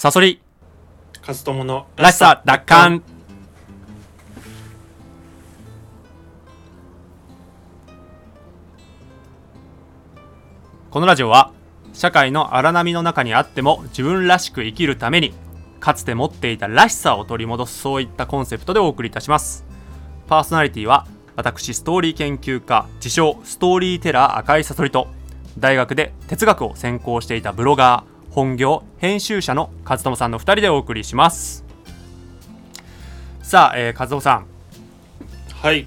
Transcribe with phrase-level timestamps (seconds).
[0.00, 0.40] サソリ。
[1.22, 3.02] カズトモのらしさ奪還
[10.92, 11.50] このラジオは
[11.92, 15.34] 社会の荒波の中にあっても自分らしく生きるために
[15.80, 19.64] かつて持っていたらしさを取り戻すそういったコンセプトでお送りいたします。
[20.28, 25.08] パーソナリティは私ストーリー研究家自称ストーリーテラー赤いサソリと
[25.58, 31.64] 大学で哲学を専攻していたブロガー本業編集者の和友さんの2人でお送りします。
[33.42, 34.46] さあ、えー、和友さん。
[35.62, 35.86] はい。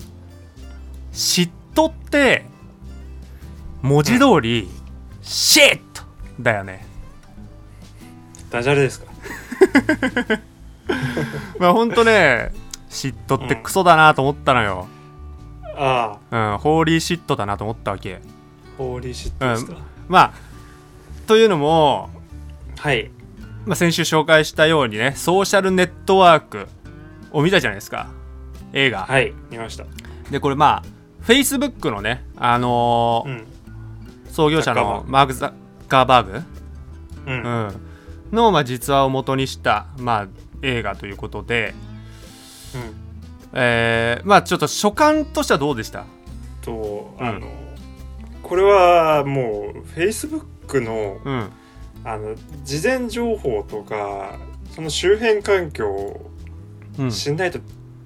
[1.14, 2.46] 嫉妬って
[3.82, 4.70] 文字通り、
[5.22, 6.04] シット
[6.40, 6.86] だよね。
[8.50, 9.12] ダジャレですか？
[11.60, 12.52] まあほんとね
[12.90, 14.88] 嫉妬ってクソだなと思ったのよ、
[15.78, 18.16] あうん、ホーリーシットだなと思ったわけ。
[18.16, 18.20] あ
[18.78, 19.78] ホーリーシットですか、
[20.10, 20.32] まあ
[21.28, 22.10] というのも、
[22.82, 23.12] はい。
[23.68, 26.68] まあ、先週紹介したようにねソーシャルネットワーク
[27.32, 28.10] を見たじゃないですか。
[28.74, 29.36] 映画、はい。
[29.52, 29.86] 見ました。
[30.32, 33.46] でこれまあ Facebook のねあのーうん。
[34.32, 35.54] 創業者のマーク・ザッ
[35.88, 36.42] カーバーグ、
[37.28, 37.74] うん、うん、
[38.32, 40.28] の、まあ、実話を元にした、まあ、
[40.64, 41.76] 映画ということで、
[43.54, 46.06] えーまあちょっと所感としてはどうでした？
[46.62, 47.28] とうん。
[47.28, 47.48] あの、
[48.42, 51.52] これはもう Facebook のうん
[52.04, 54.40] あの事前情報とか
[54.72, 56.32] その周辺環境を
[57.00, 57.10] うん。
[57.10, 57.60] 知んないと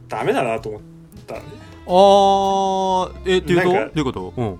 [0.07, 0.81] ダメだなと思っ
[1.25, 1.41] たね、
[1.87, 3.11] あー。
[3.25, 3.71] えっていうと？
[3.71, 4.59] どういうこと、うん、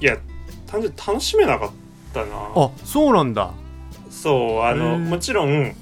[0.00, 0.18] いや
[0.66, 1.70] 単純に楽しめなかっ
[2.12, 2.26] たな。
[2.56, 3.52] あそうなんだ。
[4.10, 5.74] そうあのもちろん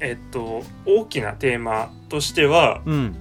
[0.00, 3.16] えっと大きなテーマとしてはうん。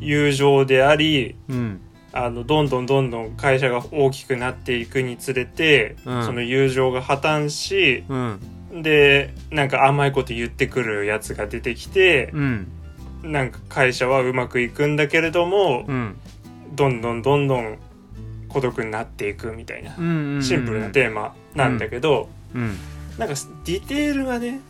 [0.00, 1.80] 友情でありうん
[2.16, 6.24] あのどんどんどんどん会社が大きくなっていくにつれて、うん。
[6.24, 8.82] その友情が破綻しうん。
[8.82, 12.68] でなんか甘いこと言ってくるやつが出てきてう、ん。
[13.22, 16.16] なんか会社はうまくいくんだけれども、うん。
[16.74, 17.78] どんどんどんどん
[18.48, 19.90] 孤独になっていくみたいな
[20.42, 22.76] シンプルなテーマなんだけど、うん。
[23.18, 24.60] なんかディテールがね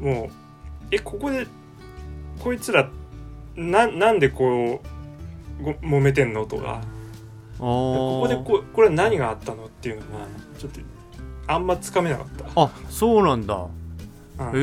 [0.00, 0.30] もう
[0.90, 1.46] えここで
[2.38, 2.88] こいつら
[3.56, 4.97] ななんでこうご
[5.60, 6.80] 揉めてんのとか。
[7.58, 10.26] こここでここれ何があったのっていうのが
[10.58, 10.80] ちょっと
[11.48, 12.44] あんまつかめなかった。
[12.62, 13.54] あそうなんだ。
[13.56, 13.68] うん。
[14.38, 14.56] え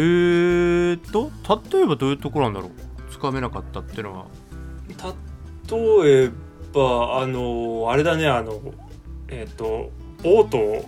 [0.93, 1.29] ーっと
[1.71, 3.11] 例えばどういうところなんだろう？
[3.11, 4.25] つかめなかったっていうのは。
[5.69, 6.29] 例え
[6.73, 8.61] ばあのあれだねあの
[9.27, 9.89] えっ、と
[10.23, 10.85] ボート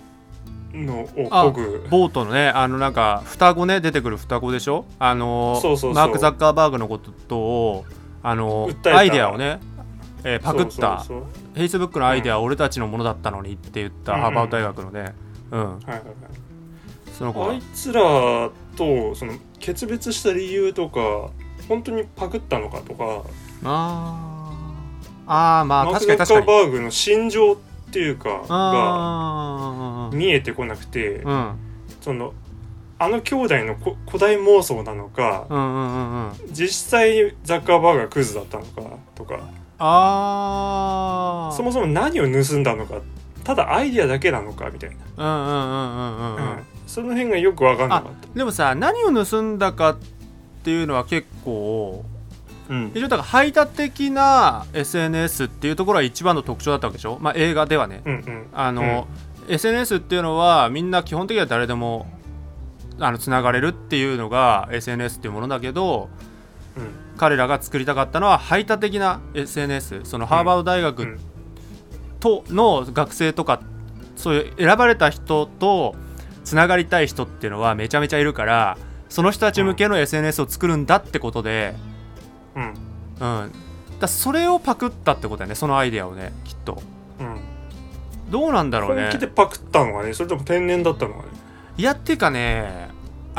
[0.72, 4.86] のをあこぐボートのねあのなんか双子ね出てくる双子でしょ？
[4.98, 7.84] あのマーク・ザッカーバーグのことを
[8.22, 9.60] あのアイデアをね、
[10.24, 14.20] えーパクったフェイスブックのアイデアは俺たちのものだったのにって言ったうん。
[14.20, 15.14] ハーバード大学のね。
[15.50, 15.96] うん、あ
[17.54, 21.30] いつらとその決別した理由とか
[21.68, 23.24] 本当にパクったのかとか。
[23.64, 25.28] あー。
[25.30, 26.40] あーまあ確かに確かに。
[26.40, 27.56] ザッカーバーグの心情っ
[27.90, 31.54] ていうかが見えてこなくて、うん。
[32.00, 32.34] その
[32.98, 35.46] あの兄弟のこ古代妄想なのか、
[36.50, 38.82] 実際ザッカーバーグがクズだったのか
[39.14, 39.40] とか
[39.78, 43.00] ああそもそも何を盗んだのか
[43.44, 46.56] ただアイディアだけなのかみたいな、うんうんうんうんうんうん。
[46.56, 46.64] うん。
[46.86, 48.28] その辺がよく分かんなあかった。
[48.34, 49.98] でもさ何を盗んだかっ
[50.62, 52.04] ていうのは結構
[52.68, 52.90] うん。
[52.92, 58.02] 非常にだから排他的な SNS っていうところは一番の特徴だったわけでしょ、まあ、映画ではね。
[58.04, 58.46] うんうん。
[58.52, 59.06] あの、
[59.48, 62.06] SNS っていうのはみんな基本的には誰でも
[63.00, 66.10] あのつながれるっていうのが SNS っていうものだけど
[66.76, 71.20] うん彼らが作りたかったのは排他的な SNS そのハーバード大う学ん。
[72.20, 73.60] との学生とか
[74.16, 75.94] そういう選ばれた人と
[76.44, 78.78] つながりたい人っていうのはめちゃめちゃいるから
[79.08, 81.74] その人たち向けの SNS を作るんだってことで、
[82.56, 82.74] うん。
[83.20, 83.52] うん、
[84.00, 86.82] だそれをパクったってことだよねそのアイデアをねきっと。
[87.20, 87.40] うん。
[88.30, 89.02] どうなんだろうね。
[89.02, 91.28] 本気でパクったのがねそれとも天然だったのがね。
[91.76, 92.88] いやっていうかね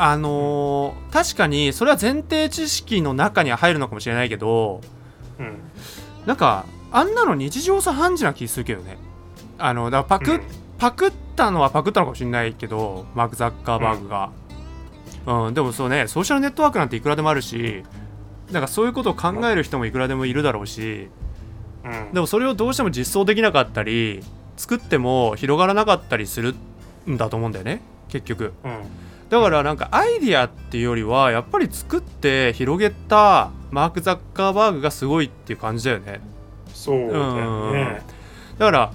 [0.02, 4.80] あのー確かにそれは前提知識の中には入るのかもしれないけど
[5.38, 5.56] うん
[6.26, 8.98] なんかあんなの日常茶飯事な気するけどね。
[9.58, 10.42] あのだからパク,、うん。
[10.78, 14.30] パクったのはパクったのかもしれないけどマーク・ザッカーバーグが、
[15.26, 17.84] うんでもそうねソーシャルネットワークなんていくらでもあるし
[18.50, 21.08] なんかそういうことを考える人もいくらでもいるだろうし
[21.84, 22.14] うん。
[22.14, 24.20] でもそれをどうしても実装できなかったり
[24.56, 26.54] 作っても広がらなかったりする
[27.08, 28.52] んだと思うんだよね結局。
[28.64, 28.80] うん
[29.30, 36.20] だからなんかアイディアっていうよりはやっぱり作って広げたマーク・ザッカーバーグがすごいっていう感じだよね。
[36.74, 38.02] そうだよね。
[38.58, 38.92] だから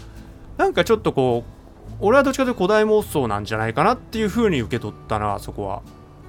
[0.57, 5.81] なんかちょっとこう俺はどっちかというと古代妄想なんじゃないかなっていう風に受け取ったなそこは。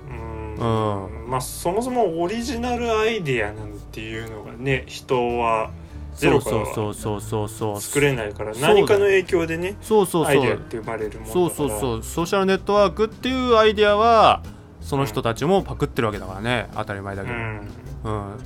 [0.08, 1.26] うん。
[1.26, 1.28] ん。
[1.28, 5.72] まあそもそもオリジナルアイデアなんていうのがね人は
[6.16, 6.74] ゼロからは。
[6.74, 12.02] そうそうそうそう作れないから何かの影響でねそうそうアイデアっそうて生まれるもそうそうそう。
[12.02, 14.42] ソーシャルネットワークっていうアイデアは
[14.80, 16.68] その人たちもパクってるわけだからね。
[16.74, 17.60] 当たり前だけど、うん。
[18.04, 18.38] うん、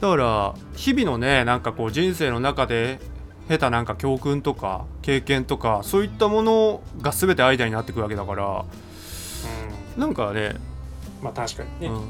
[0.00, 2.98] だから日々のねなんかこう人生の中で
[3.48, 8.64] 得たなんか教訓とか経験とかそういったものが全てアイデアになってくるわけだから。
[9.96, 10.56] なんかね、
[11.22, 12.08] まあ確かにね、うん、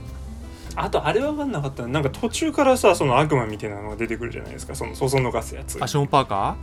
[0.76, 4.74] あとあれ分かんなかったのなんか途中からさその悪魔みたいなのが出てくるじゃないですか。
[4.74, 5.78] そのそそのかすやつ。
[5.80, 6.56] あショーン・パーカ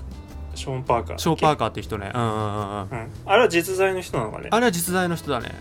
[0.56, 1.16] ショーン・パーカー。
[1.16, 2.12] ーショーン・パーカカーって人ね。
[2.13, 2.44] うんうんうんうん。
[2.44, 4.50] ー、うん、あれは実在の人なのかね。
[4.52, 5.56] あれは実在の人だね。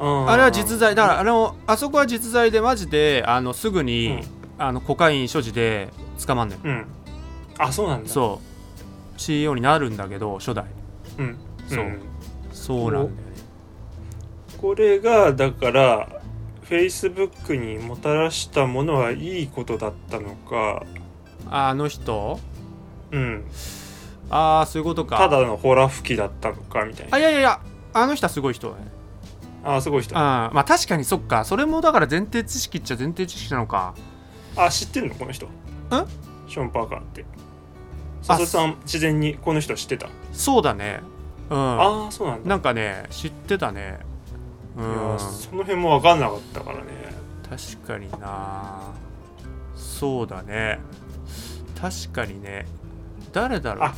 [0.00, 4.22] ああれは実在だからあのあそこは実在でマジであのすぐに、うん。
[4.60, 5.88] あのコカイン所持で
[6.26, 6.86] 捕まんねんうん。
[7.58, 8.08] あそうなんだ。
[8.08, 8.40] そ
[9.16, 9.20] う。
[9.20, 10.64] CEO になるんだけど初代。
[11.18, 11.38] う、ん、
[11.68, 12.00] そうん。
[12.52, 13.14] そうなんだよね。
[14.60, 16.17] これがだから
[16.68, 20.84] フェイスブックにもたらしたものはいいことだったのか。
[21.48, 22.38] あの人？
[23.10, 23.44] うん。
[24.28, 25.16] ああそういうことか。
[25.16, 27.16] ただのホラ吹きだったのかみたいな。
[27.16, 27.60] あいやいやいや
[27.94, 28.90] あの人はすごい人だね。
[29.64, 30.14] あすごい人。
[30.14, 31.46] あまあ確かにそっか。
[31.46, 33.94] それもだから前提知識っちゃ前提知識なのか。
[34.54, 35.14] あ知ってんの？
[35.14, 35.48] この人。
[36.48, 37.24] ショーン・パーカーって。
[38.28, 41.00] あ佐々さん自然にこの人知ってた、そうだね。
[41.48, 41.58] うん。
[41.58, 42.48] ああそうなんだ。
[42.50, 44.00] なんかね知ってたね
[44.82, 45.18] やん。
[45.18, 46.84] その辺も分かんなかったからね。
[47.48, 48.92] 確かにな。
[49.74, 50.80] そうだね。
[51.80, 52.66] 確かにね
[53.32, 53.84] 誰だろう？
[53.84, 53.94] あ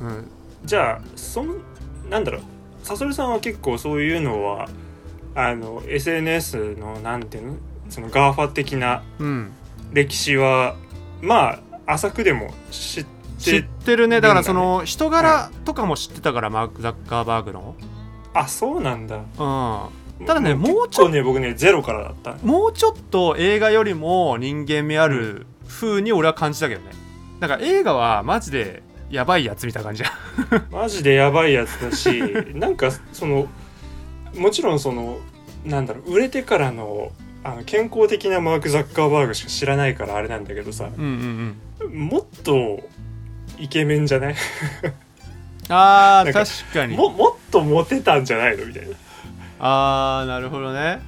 [0.00, 0.30] うん。
[0.64, 1.54] じゃあその
[2.08, 2.42] なんだろう。
[2.82, 4.68] サソリさんは結構そういうのは
[5.34, 7.56] あの SNS のなんていうの？
[7.90, 9.52] その GAFA 的なうん。
[9.92, 10.76] 歴史は
[11.20, 14.20] まあ浅くでも知って知ってるね。
[14.22, 17.74] だからその人柄とかも知ってたから、マーク・ザッカーバーグの。
[18.32, 19.16] あそうなんだ。
[19.16, 19.24] うん
[20.26, 26.90] ただねももうちょ結構ね僕ねゼロからだったもうちょっと映画よりも人間味ある風に俺は感じたけどね。
[27.40, 32.22] なんか映画はマジでやばいやつみたいな感じじゃんマジでやばいやつだし
[32.54, 33.46] なんかその
[34.36, 35.18] もちろんその
[35.64, 37.12] なんだろう売れてからの
[37.42, 41.98] あの健康的なマーク・ザッカーバーグしか知らないからあれなんだけどさうんうんうん。
[42.08, 42.80] もっと
[43.58, 44.34] イケメンじゃない？
[45.68, 46.96] あー確かに。
[46.96, 48.64] ももっとモテたんじゃないの？
[48.66, 48.94] みたいな
[49.66, 51.00] あーなるほどね。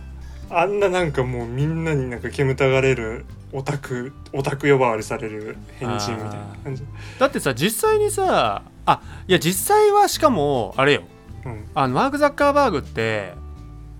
[0.49, 6.82] あんななんかもうみんなになんか煙たがれるオタクオタク呼ばわりされる変人みたいな感じ。
[7.19, 11.03] だってさ実際にさあいや実際はしかもあれよ。
[11.44, 11.64] うん。
[11.75, 13.35] あのマーク・ザッカーバーグって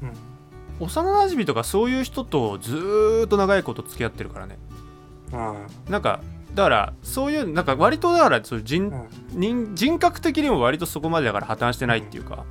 [0.01, 0.87] うん。
[0.87, 4.57] 幼なじみとかそういう人とずーっと長いこと付き合ってるからね。
[5.35, 5.55] あ
[5.91, 6.21] なんか
[6.55, 12.47] だからそういうなんか割とだからそういう人,、あ、人人格的にも割とそこまでだから破綻してないっていうか、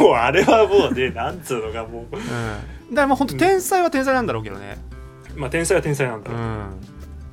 [0.00, 2.16] もうあれはもうねなんつうのかもう。
[2.16, 4.78] うん、だからもう本当天才は天才なんだろうけどね。
[5.34, 6.30] まあ天才は天才なんだ。
[6.30, 6.66] ろう、うん。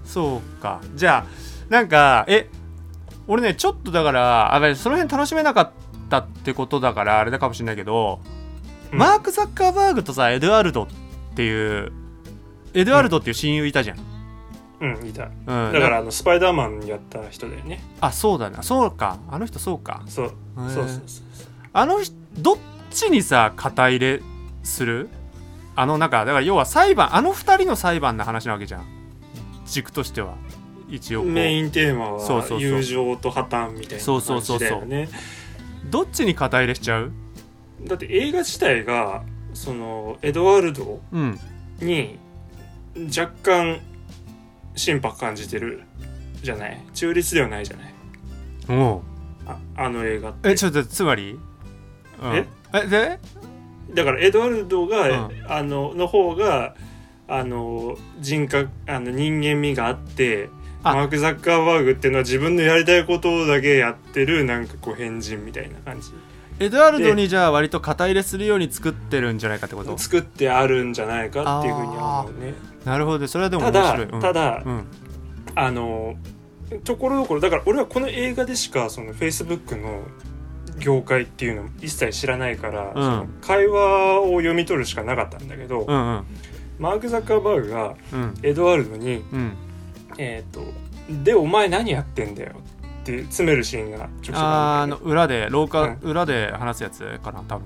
[0.06, 0.82] そうか。
[0.96, 2.50] じゃあなんかえ
[3.28, 5.72] 俺ねちょっとだからあべその辺楽しめなかっ
[6.10, 8.22] たってことだからあれだかもしれないけど、
[8.92, 8.98] うん。
[8.98, 10.88] マーク・ザッカーバーグとさエドワルドっ
[11.36, 11.92] ていう
[12.74, 13.98] エドワルドっていう親友いたじゃん、
[14.80, 15.26] うんいた。
[15.26, 15.28] う
[15.70, 15.74] ん。
[15.74, 17.84] だからあのスパイダーマンやった人だよね。
[18.00, 18.64] あそうだな。
[18.64, 19.18] そうか。
[19.30, 20.02] あの人そうか。
[20.08, 20.98] そうそうそうそう。
[21.74, 22.58] あの人どっ
[22.90, 24.22] ちにさ肩入れ
[24.64, 25.10] する？
[25.76, 28.86] あのなんかだから要は裁判あの二人の裁判の話なわけじゃん。
[29.66, 30.36] 軸としては。
[30.90, 34.70] 一応メインテーマは友情と破綻みたいなそうそうそうそう。
[34.70, 35.10] 感じだよね
[35.90, 37.14] どっちに肩入れしちゃう？
[37.86, 39.24] だって映画自体が
[39.54, 41.40] そのエドワルドうん。
[41.80, 42.20] に
[43.18, 43.80] 若干
[44.76, 45.84] 心拍感じてる。
[46.44, 46.82] じゃない？
[46.94, 47.94] 中立ではないじゃない？
[48.70, 49.02] おう。
[49.46, 50.50] ああの映画って。
[50.50, 51.42] えちょっとつまり、うん、
[52.22, 52.46] え？
[52.74, 52.88] え？
[52.88, 53.20] で？
[53.94, 55.46] だからエドワルドが、うん。
[55.48, 56.76] あのの方が
[57.28, 60.50] あの人格あの人間味があって
[60.84, 60.96] あ。
[60.96, 66.12] マーク・ザッカーバーグっていうのは自分のやりたいことだけやってるなんかこう変人みたいな感じ。
[66.60, 69.98] エドワルドにじゃあ割と肩入れするように作ってるんじゃないかってこと？
[69.98, 72.54] 作ってあるんじゃないかっていうふうに思うね。
[72.86, 73.20] なるほど。
[73.20, 74.86] ねそれはでもただ面白い、うん、ただ、うん。
[75.56, 76.16] あの
[76.84, 80.04] ところどころだから俺はこの映画でしかそのフェイスブックの
[80.82, 86.24] 業界っていうのを一切知らないから、その会話を読み取るしかなかったんだけど、うんうん。
[86.80, 88.34] マーク・ザッカーバーグがうん。
[88.44, 89.54] エドワルドにうん
[90.18, 90.62] 「えっ、と
[91.24, 92.52] でお前何やってんだよ」
[93.02, 97.66] って詰めるシーンがちょくちょくあーあの裏で廊下、う裏で話すやつかな多分。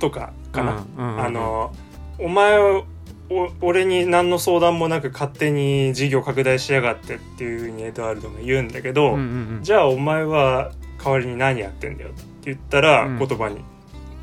[0.00, 1.24] どとかかな、うんうんうんうん。
[1.24, 1.72] あの
[2.18, 2.82] お前は
[3.30, 9.20] お俺に何の相談もなく勝手に事業拡大しやがってっていうふうにエドワルドが言うんだけど、うんうん
[9.56, 9.62] うん。
[9.62, 12.10] じゃあお前は代わりに何やってんだよ
[12.48, 13.18] 言ったらうん。
[13.18, 13.62] 言葉に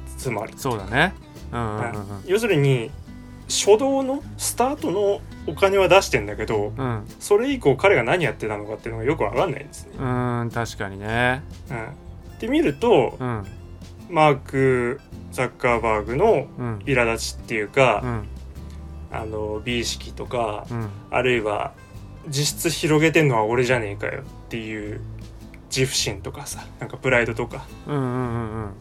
[0.07, 1.13] 詰まる、そうだね。
[1.51, 2.23] ううんうんうん。
[2.25, 2.91] 要するに
[3.47, 7.05] 初動のスタートのお金は出してんだけどうん。
[7.19, 9.91] それ以降彼が何やってたのかっていうのがよくわかんないんですね。
[9.99, 11.43] うん確かにね。
[11.69, 11.73] う
[12.35, 13.45] ん、で見るとうん。
[14.09, 15.01] マーク・
[15.31, 16.77] ザッカーバーグのうん。
[16.79, 18.27] 苛立ちっていうか、うん。
[19.11, 20.89] あの美意識とかうん。
[21.11, 21.73] あるいは
[22.27, 25.01] 実質広げてんのは俺じゃねえかよっていう
[25.75, 27.65] 自負心とかさなんかプライドとか。
[27.87, 28.71] うんうんうん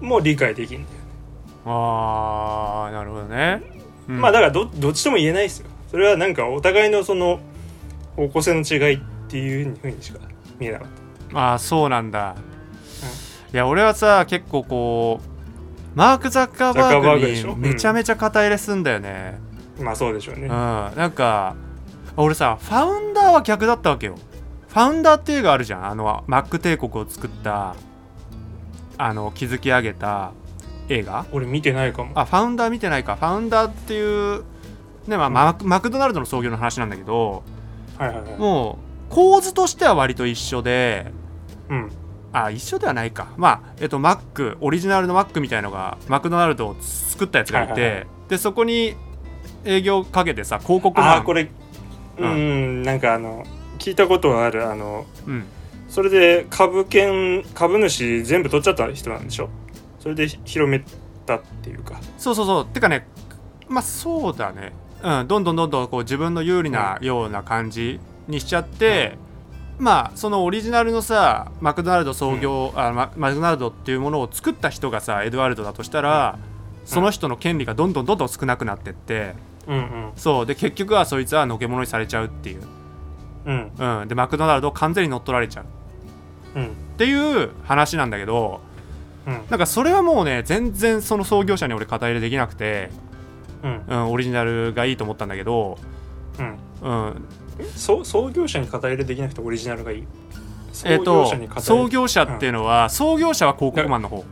[0.00, 0.08] うん。
[0.08, 0.90] も理解できんだよね、
[1.64, 3.62] あーなるほどね、
[4.08, 4.20] うん。
[4.20, 5.68] まあだからどどっちとも言えないですよ。
[5.92, 7.38] それはなんかお互いのその
[8.16, 10.18] 方向性の違いっていうふうにしか
[10.58, 10.88] 見えなかっ
[11.32, 11.38] た。
[11.38, 12.34] ああそうなんだ、
[13.54, 19.38] いや俺はさ結構こうマーク・ザッカーバーグにめちゃめちゃ肩入れすんだよね。
[19.78, 20.42] まあそうでしょうね。
[20.42, 21.54] うん、なんか
[22.16, 24.16] 俺さファウンダーは逆だったわけよ
[24.72, 25.86] ファウンダーっていう映画あるじゃん。
[25.86, 27.76] あのマック帝国を作った
[28.96, 30.32] あの築き上げた
[30.88, 31.26] 映画。
[31.30, 32.12] 俺見てないかも。
[32.14, 33.16] あファウンダー見てないか。
[33.16, 34.44] ファウンダーっていう
[35.06, 37.42] ねまあ、マクマクドナルドの創業の話なんだけど
[37.98, 38.36] はいはいはい。
[38.38, 38.78] も
[39.10, 41.12] う構図としては割と一緒で
[41.68, 41.90] うん。
[42.32, 43.28] あ一緒ではないか。
[43.36, 48.94] まあえっとマックオリジナルのマックみたいのがマクドナルドを作ったやつがいて、はいはいはでそこに
[49.66, 51.48] 営業かけてさ広告マンああこれう
[52.18, 53.44] うんなんかあの
[53.78, 54.70] 聞いたことはある。
[54.70, 55.44] あのうん。
[55.88, 59.50] それで株券株主全部取っちゃった人なんでしょ？
[60.00, 60.82] それで広め
[61.26, 62.00] たっていうか。
[62.18, 62.66] そうそうそう。
[62.66, 63.06] てかね
[63.68, 64.72] まあそうだね。
[65.02, 65.28] うん。
[65.28, 69.16] どんどんどんどんこう自分の有利なような感じにしちゃって、
[69.78, 76.38] まあそのオリジナルのさマクドナルド創業、あママクドナルドっていうものを作った人がさエドワルドだとしたら、
[76.84, 79.34] その人の権利がどんどんどんどん少なくなってって。
[79.66, 80.12] うんうん。
[80.16, 80.46] そう。
[80.46, 82.62] で結局はそいつはのけ者にされちゃうっていう、
[83.46, 83.72] うん。
[84.00, 85.64] うん、でマクドナルドを完全に乗っ取られちゃう。
[86.56, 86.66] うん。
[86.66, 86.68] っ
[86.98, 88.60] ていう話なんだけど
[89.26, 89.34] うん。
[89.50, 92.90] なんかそれはもうね全然その創業者に俺肩入れできなくて、
[93.62, 93.82] うん。
[93.86, 95.78] うん、オリジナルがいいと思ったんだけど、
[96.38, 96.58] うん。
[96.82, 97.26] うん、
[97.76, 100.06] そう創業者に肩入れできなくてオリジナルがいい？
[100.84, 101.90] えっ、創業と創れ？
[101.90, 104.24] 業者っていうのは、創業者は広告マンの方。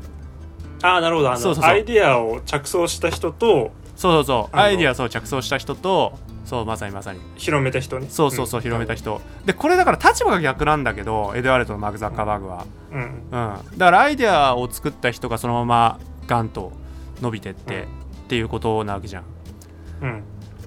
[0.82, 1.30] ああなるほど。
[1.30, 1.72] あのそうそうそう。
[1.72, 4.56] アイディアを着想した人とそうそうそう。
[4.56, 6.18] アイディアそう着想した人と
[6.50, 7.20] そうまさにまさに。
[7.36, 8.62] 広めた人ねそうそうそう、ん。
[8.64, 9.20] 広めた人。
[9.44, 16.72] でこれだから立場が逆なんだけどエドワルドとマーク・ザッカーバーグは、うんうん、だからアイデアを作った人がそのままガンと
[17.20, 17.82] 伸びてって、うん。
[17.82, 17.86] っ
[18.26, 19.24] ていうことなわけじゃん。
[20.02, 20.24] うん。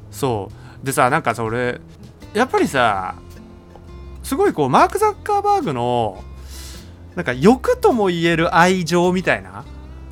[0.10, 0.50] そ
[0.82, 0.86] う。
[0.86, 1.82] でさなんかそれ
[2.34, 3.16] やっぱりさ
[4.24, 6.24] すごいこうマーク・ザッカーバーグの
[7.16, 9.66] なんか欲とも言える愛情みたいな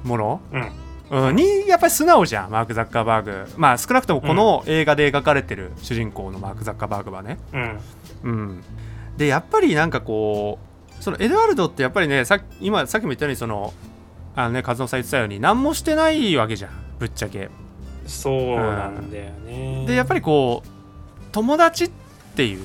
[0.03, 0.71] もの、うん
[1.11, 3.51] うん、にやっぱり素直じゃんマーク・ザッカーバーグ。
[3.57, 7.37] まあ少なくともこの映画で描かれてる主人公のマーク・ザッカーバーグはね。
[7.51, 7.79] うん。
[8.23, 8.63] うん。
[9.17, 10.57] でやっぱりなんかこ
[10.97, 13.73] うそのエドワルドってやっぱりねさっき今さっきも言ったようにその
[14.37, 17.49] あのね和野さん言ってたように何もしてないわけじゃんぶっちゃけ。
[18.07, 19.85] そうなんだよね。
[19.87, 20.69] でやっぱりこう
[21.33, 21.91] 友達っ
[22.35, 22.61] ていう。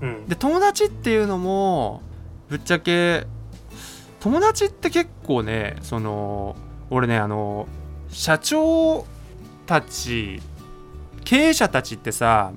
[0.00, 0.26] うん。
[0.26, 2.02] で友達っていうのも
[2.48, 3.24] ぶっちゃけ
[4.18, 6.56] 友達って結構ねその
[6.90, 7.66] 俺ねあの
[8.10, 9.06] 社長
[9.66, 10.40] たち
[11.24, 12.52] 経営者たちってさ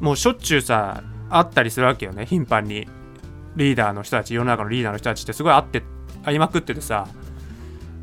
[0.00, 2.88] もうしょっちゅうさ会ったりするわけよね頻繁に。
[3.56, 5.82] リーダーの人たち世の中のリーダーの人たちってすごい会って
[6.22, 7.08] 会いまくっててさ。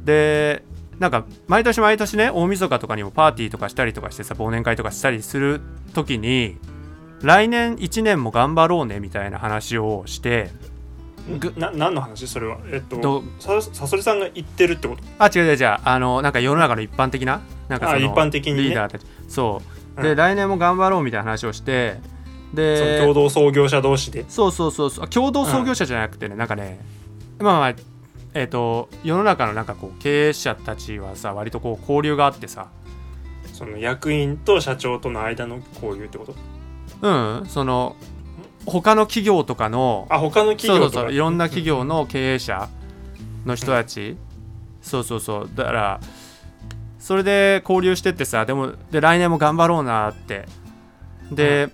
[0.03, 0.63] で
[0.99, 5.61] なんか毎年毎年ね大晦日とかにもパーティーとかしたりとかしてさ忘年会とかしたりする
[5.93, 6.57] 時に
[7.21, 10.51] 来年1年も頑張ろうねみたいな話をして
[11.39, 12.27] ぐな何の話？
[12.27, 12.57] それは。
[12.71, 15.03] えっとどささそりさんが言ってるってこと？
[15.17, 15.77] あ違う違う違う。
[15.83, 18.61] あのなんか世の中の一般的ななんかそのあ一般的にね。
[18.63, 19.05] リーダーたち。
[19.27, 19.61] そ
[19.97, 20.01] う。
[20.01, 20.17] で、うん。
[20.17, 21.99] 来年も頑張ろうみたいな話をして
[22.53, 24.25] そので共同創業者同士で？
[24.29, 25.09] そうそうそうそう。
[25.09, 26.79] 共同創業者じゃなくてね、なんかね
[27.39, 27.75] まあまあ
[28.33, 32.67] えっ、と世の中のなんかこう経営者たちはさ割とこう交流があってさ。
[33.53, 36.35] その役員と社長との間の交流ってこと？
[37.01, 37.45] うん。
[37.47, 37.95] その
[38.65, 40.93] 他の企業とかのあ他の企業とか。
[40.93, 42.69] そうそういろんな企業の経営者
[43.45, 44.17] の人たち、
[44.81, 45.49] そうそうそう。
[45.55, 45.99] だから
[46.99, 50.45] それで交流してってさでもで来年も頑張ろうなって。
[51.31, 51.69] で、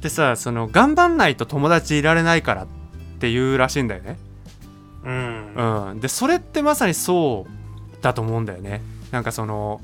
[0.00, 2.66] でさその頑張んないと友達いられないからっ
[3.18, 4.18] ていうらしいんだよね、
[5.04, 5.90] うん。
[5.90, 8.80] うん、でそれってまさにそうだと思うんだよね。
[9.10, 9.82] なんかその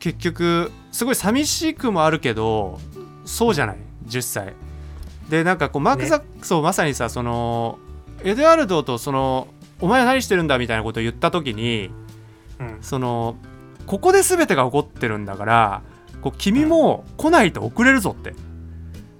[0.00, 2.78] 結局すごい寂しくもあるけど
[3.24, 3.76] そうじゃない
[4.06, 4.52] ？10歳
[5.28, 7.78] でなんかこうマーク・ザックそうまさにさその
[8.22, 9.48] エドワルドとその
[9.80, 11.90] お前は何してるんだみたいなことを言った時に
[12.58, 12.78] うん。
[12.80, 13.36] その
[13.86, 15.82] ここで全てが起こってるんだから
[16.22, 18.34] こう君も来ないと遅れるぞって。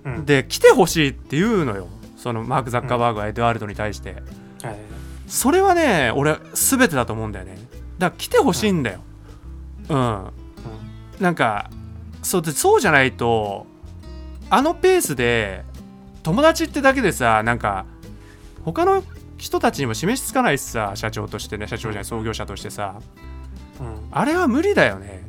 [0.04, 0.24] うん。
[0.24, 1.88] で来てほしいって言うのよ。
[2.16, 4.22] そのマーク・ザッカーバーグはエドワルドに対して、
[4.62, 4.76] はい
[5.26, 7.58] それはね俺全てだと思うんだよね。
[7.98, 9.00] だから来てほしいんだよ。
[9.88, 10.30] うん、
[11.20, 11.70] なんか
[12.22, 13.66] そうでそうじゃないと
[14.50, 15.64] あのペースで
[16.26, 17.86] 友達ってだけでさなんか
[18.64, 19.04] 他の
[19.38, 23.00] 人たちにも示しつかないしさ社長としてね社長じゃない創業者としてさ。
[23.78, 24.08] うん。
[24.10, 25.22] あれは無理だよね。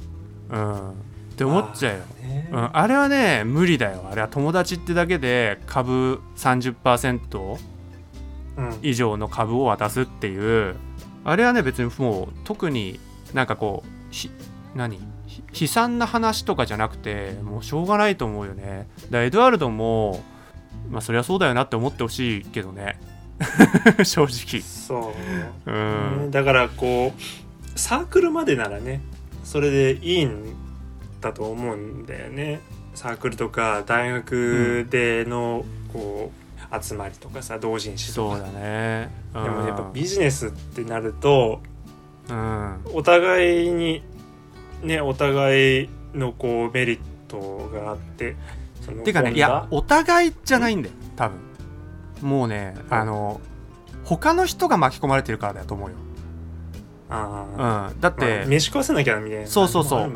[0.50, 0.90] うん。
[0.90, 0.94] っ
[1.38, 2.04] て思っちゃうよ。
[2.24, 2.50] ね。
[2.52, 4.08] うん、あれはね無理だよ。
[4.12, 7.60] あれは友達ってだけで株30%
[8.58, 8.80] うん。
[8.82, 10.76] 以上の株を渡すっていう。
[11.24, 13.00] あれはね別にもう特に
[13.36, 14.32] なんかこうひ
[14.74, 15.00] 何？
[15.28, 18.88] ひ悲惨な話とかじゃなくてもうしょうがないと思うよね。
[19.12, 20.24] だエドワルドも
[20.90, 23.00] まあそりゃそうだよなって思ってほしいけどね。
[24.04, 24.62] 正直。
[24.62, 25.14] そ
[25.68, 29.02] ううん、ねだからこうサークルまでならね
[29.44, 30.56] それでいいん
[31.22, 32.60] だと思うんだよね。
[32.96, 35.64] サークルとか大学での
[35.94, 36.32] こ
[36.72, 38.38] う集まりとかさ同人誌とか。
[38.38, 41.62] そうだね、うん、でもやっぱビジネスってなると
[42.30, 42.80] うん。
[42.94, 44.02] お互いに
[44.82, 48.36] ねお互いのこうメリットがあって
[49.04, 51.40] てかねいやお互いじゃないんだよ多分。
[52.22, 53.42] もうねあの
[54.04, 55.96] 他の人が巻き込まれてるからだと思うよ、
[57.10, 60.08] あうん、だって、ーまあ飯食わせなきゃみたいなそうそうそう。
[60.08, 60.16] ね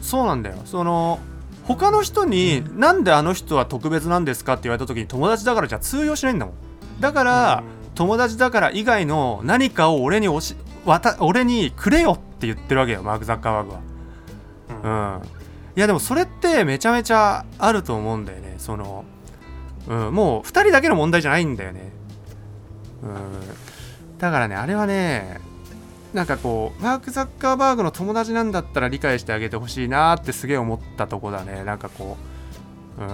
[0.00, 0.56] そうなんだよ。
[0.64, 1.18] その
[1.64, 6.54] 他の人に「なんであの人は特別なんですか?」って言われた時に友達だからじゃ通用しないんだもん。
[7.00, 7.62] だから、
[7.94, 10.54] 友達だから以外の何かを俺におし
[10.84, 13.80] わた俺にくれよって言ってるわけよマーク・ザッカーバーグは。
[14.82, 15.14] うん。
[15.14, 15.41] うん
[15.74, 18.56] いやでもそれってめちゃめちゃあると思うんだよね。
[18.58, 19.04] その、
[19.88, 21.90] うん、もう2人だけの問題じゃないんだよね。
[23.02, 24.18] うん。
[24.18, 25.40] だからねあれはね
[26.12, 31.64] なんかこうマーク・ザッカーバーグの友達なんだったら理解してあげてほしいなってすげえ思ったとこだね。
[31.64, 32.18] なんかこ
[32.98, 33.08] ううん。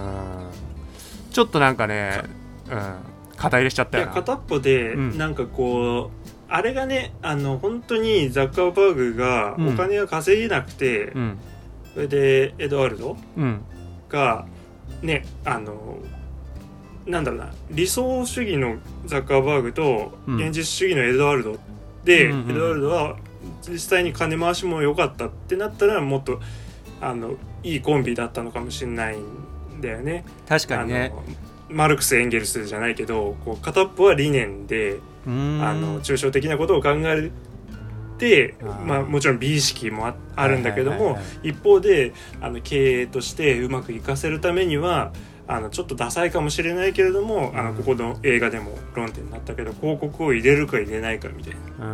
[1.31, 2.23] ちょっとなんかね
[2.69, 2.95] うん。
[3.37, 4.11] 肩入れしちゃったよな。
[4.11, 5.17] 片っぽでうん。
[5.17, 9.73] なんかこう、あれがねあの本当にザッカーバーグがうん。
[9.75, 11.39] お金が稼げなくて、うん
[11.93, 13.17] それでエドワルド？
[13.37, 13.61] うん。
[14.09, 14.45] が
[15.01, 15.97] ねあの
[17.05, 20.35] なんだろうな理想主義のザッカーバーグとうん。
[20.37, 21.57] 現実主義のエドワルド。
[22.03, 22.51] で、うんうんうん。
[22.51, 23.17] エドワルドは
[23.67, 26.39] 実際に金回しも良かったってなったらもっと
[27.01, 30.25] あのいいコンビだったのかもしれないんだよね。
[30.47, 31.11] 確かにね。
[31.13, 31.23] あの
[31.69, 35.61] マルクス・エンゲルスじゃないけどこう片っぽは理念でうーん。
[35.63, 37.31] あの抽象的なことを考えてあー
[38.85, 45.11] まあ、もちろん美意識もああるんだけども、一方であの経営としてうまくいかせるためには
[45.47, 47.65] あのちょっとダサいかもしれないけれども、あうん。
[47.67, 51.85] のここの映画でも論点になったけど広告を入れるか入れないかみたいな。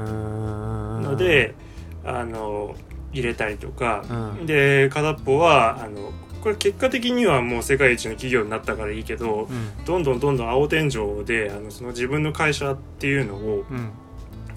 [1.01, 1.55] ので、
[2.03, 2.75] あの
[3.13, 4.45] 入れたりとか、うん。
[4.45, 6.11] で片っぽはあの
[6.41, 9.85] これ結果的にはもう世界一の企業になったからいいけど、うん。
[9.85, 13.89] どんどんどんどん青天井であのその自分の会社っていうのをうん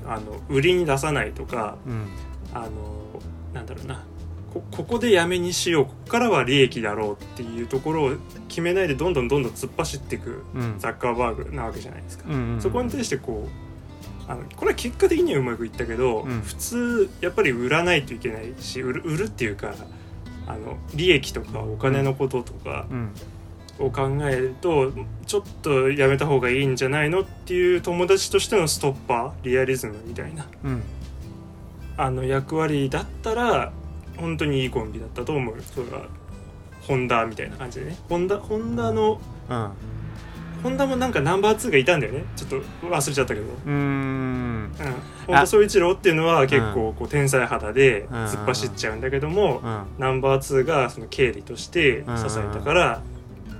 [0.08, 2.06] あの売りに出さないとかうん。
[2.54, 2.70] あの
[3.52, 4.04] なんだろうな。
[4.52, 8.12] こここでやめにしようここからは利益だろうっていうところを
[8.48, 10.74] 決めないでどんどんどんどん突っ走っていくうん。
[10.78, 12.24] ザッカーバーグなわけじゃないですか。
[12.60, 16.40] そこに対してこうあのこれは結果的にはうまくいったけど、うん。
[16.42, 19.74] 普通やっぱり売らないといけないし売る売るっていうか
[20.46, 23.10] あの利益とかお金のこととかうん
[23.78, 24.92] を考えると
[25.26, 30.46] ちょっとやめた方がいいんじゃないのっていう友達としてのストッパーリアリズムみたいな。
[30.64, 30.82] うん。
[31.96, 33.72] あの役割だったら
[34.16, 35.60] 本当にいいコンビだったと思う。
[35.62, 36.06] それは
[36.82, 37.96] ホンダみたいな感じでね。
[38.08, 39.70] ホンダホンダのうん。
[40.62, 42.24] ホンダもなんかナンバー2がいたんだよね。
[42.34, 43.74] ちょっと忘れちゃったけど、うーん。
[43.74, 44.72] うん、
[45.26, 48.24] 本田宗一郎っていうのは結構こう天才肌でうん。
[48.24, 49.82] 突っ走っちゃうんだけども、うん。
[49.98, 53.02] ナンバー2がその経理として支えたから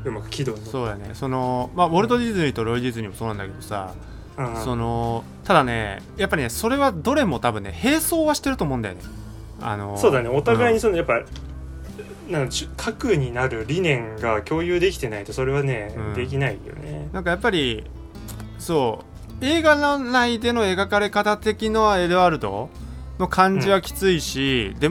[0.05, 1.11] うまく軌道にそうだね。
[1.15, 3.95] そのまあウォルト・ディズニーとロイ・ディズニーもそうなんだけどさ
[4.37, 4.65] た、うん。
[4.65, 9.03] そのただねやっぱりねそれはどれも多分ね並走はしてると思うんだよね。
[9.61, 10.29] あのそうだね。
[10.29, 11.21] お互いにそのやっぱ、
[12.29, 16.15] なん核になる理念が共有できてないとそれはね、うん。
[16.15, 17.09] できないよね。
[17.13, 17.85] なんかやっぱり
[18.59, 19.05] そ
[19.41, 22.71] う映画の内での描かれ方的のエドワルド
[23.19, 24.91] の感じはきついし、で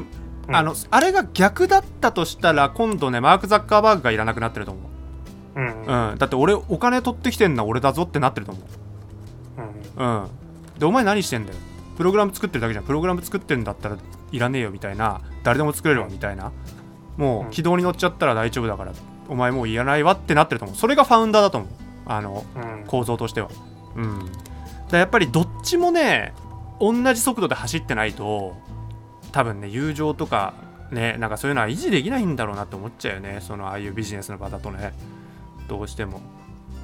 [0.49, 4.83] あのあれが逆だったとしたら今度ねマーク・ザッカーバーグがいらなくなってると思う、
[5.57, 5.83] うん。
[5.85, 6.11] うん。
[6.11, 8.61] うん、だって俺お金取ってきてんのは俺だぞってなってると思
[9.97, 10.03] う。
[10.03, 10.27] うん。
[10.79, 11.57] でお前何してんだよ。
[11.97, 12.85] プログラム作ってるだけじゃん。
[12.85, 13.97] プログラム作ってるんだったら
[14.31, 15.21] いらねえよみたいな。
[15.43, 16.51] 誰でも作れるわみたいな。
[17.17, 17.47] もうん。
[17.47, 18.93] う軌道に乗っちゃったら大丈夫だから
[19.27, 20.77] お前もういらないわってなってると思う。
[20.77, 21.69] それがファウンダーだと思う。
[22.05, 22.85] あのうん。
[22.85, 23.49] 構造としては。
[23.95, 24.31] うん。
[24.89, 26.33] だやっぱりどっちもね
[26.79, 28.55] 同じ速度で走ってないと
[29.31, 30.53] 多分ね友情とか
[30.91, 33.39] ねなんかそういうのは維持できないんだろうなって思っちゃうよね。
[33.41, 34.93] そのああいうビジネスの場だとね
[35.67, 36.21] どうしても。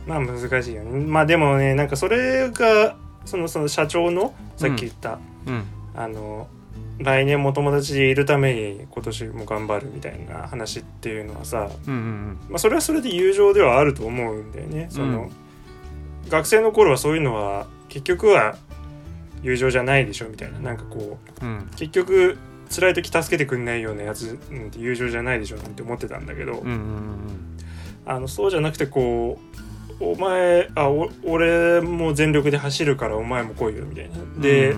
[0.06, 1.00] まあ難しいよね。
[1.06, 5.64] まあでもねなんかそれがそのその社長のさっき言った、うん。
[5.96, 6.48] あの
[7.00, 14.88] 来年も友達いるために今年も頑張るみたいな話っていうのはさ、うんうんまあ、それはそれで友情ではあると思うんだよね。
[14.90, 15.30] その、
[16.30, 18.56] 学生の頃はそういうのは結局は
[19.42, 20.60] 友情じゃないでしょみたいな。
[20.60, 21.52] なんかこううん。
[21.52, 22.38] うん結局
[22.70, 27.53] 辛い時助けてくんないようなやつなんて友情じゃないでしょなんて思ってたんだけど、うんうん
[28.06, 29.40] あのそうじゃなくてこ
[30.00, 34.18] うお前あお俺も全力で走るからお前も来いよみたいな。
[34.18, 34.76] うんで、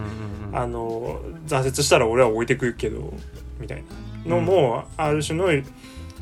[0.53, 3.13] あの挫折したら俺は置いてくけど
[3.59, 3.83] みたい
[4.25, 4.35] な。
[4.35, 5.49] のも、ある種の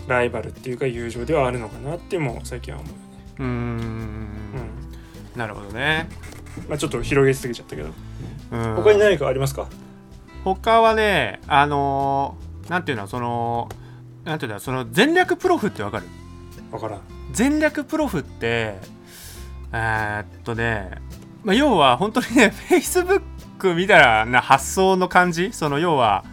[0.08, 3.04] ライバルっていうか友情ではあるのかなっても最近は思うよね。
[3.40, 3.48] うん。
[3.48, 3.50] う
[5.38, 5.40] ん。
[5.40, 6.10] なるほどね、
[6.68, 7.90] まあ、ちょっと広げすぎちゃったけど。
[8.52, 9.68] うん、他に何かありますか？
[10.44, 13.70] 他はねあのーなんていうのその
[14.26, 16.08] なんていうんだその全略プロフってわかる？
[16.74, 17.02] わからん。
[17.32, 18.76] 全略プロフって
[19.72, 20.92] えーっとね、
[21.44, 25.54] まあ、要は本当にね Facebook みたいな発想の感じ？
[25.54, 26.26] その要は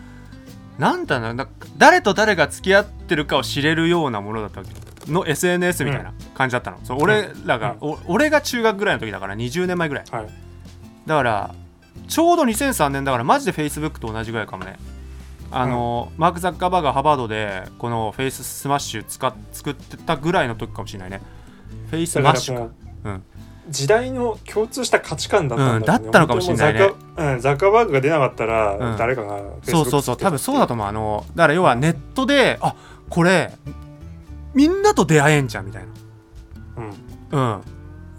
[0.78, 4.72] なんだろうな誰と誰が付き合ってるかを知れるようなものだったわけ。
[5.10, 10.04] の SNS みたいな感じだったの、そう俺らが、お俺が中学ぐらいの時だから20年前ぐらい。
[10.10, 10.26] はい。
[11.06, 11.54] だから
[12.06, 14.76] ちょうど2003年だからマジで Facebook と同じぐらいかもね
[15.52, 21.20] あの、マーク・ザッカーバーグがハーバードでこのフェイスマッシュ使っ作ってたぐらいの時かもしれないね。
[21.90, 22.62] フェイスだマッシュか。
[22.64, 22.72] う、
[23.04, 23.22] うん。
[23.68, 26.80] 時代の共通した価値観だったね、うんだったのかもしれないね。
[26.80, 28.96] うザッカ,、うん、ザッカーバーグが出なかったら、うん。
[28.96, 30.16] 誰かがそうそうそう。
[30.16, 30.86] 多分そうだと思う。
[30.86, 32.74] あのだから要はネットであ
[33.08, 33.52] これ
[34.54, 36.90] みんなと出会えんじゃんみたいうん。
[37.30, 37.62] なうん。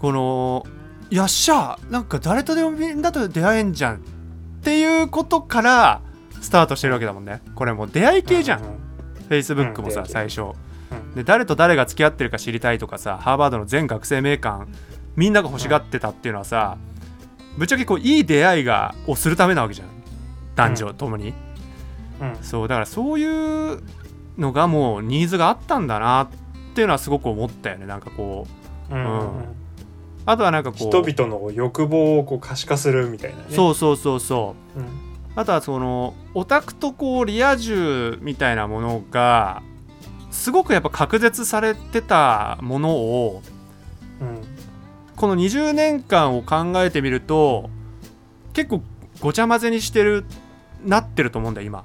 [0.00, 0.66] この
[1.10, 3.98] よっしゃなんか誰とでもみんなと出会えんじゃんっ
[4.62, 6.00] ていうことから
[6.42, 7.40] スタートしてるわけだもんね。
[7.54, 8.66] これもう出会い系じゃん、うう
[9.30, 11.14] Facebook もさ、うん最初、うん。
[11.14, 14.70] で誰と誰が付き合ってるか知りたいとかさハーバードの全学生名鑑
[15.16, 16.76] みんなが欲しがってたっていうのはさ、
[17.56, 19.88] ぶっちゃけこういい出会いがをするためなわけじゃん。
[20.56, 21.32] 男女ともに、
[22.20, 22.36] うん。
[22.42, 23.82] そうだからそういう
[24.36, 26.28] のがもうニーズがあったんだなっ
[26.74, 27.86] ていうのはすごく思ったよね。
[27.86, 28.46] なんかこ
[28.90, 28.94] う。
[28.94, 29.30] うん。
[30.24, 30.88] あとはなんかこう。
[30.88, 33.44] 人々の欲望をこう可視化するみたいなね。
[33.50, 34.80] そうそうそうそう。
[34.80, 39.62] うんあとはそのオタクとこうリア充みたいなものが
[40.30, 43.42] すごくやっぱ隔絶されてたものを
[44.20, 44.42] うん
[45.16, 47.70] この20年間を考えてみると
[48.52, 48.82] 結構
[49.20, 50.24] ごちゃ混ぜにしてる
[50.84, 51.84] なってると思うんだよ今。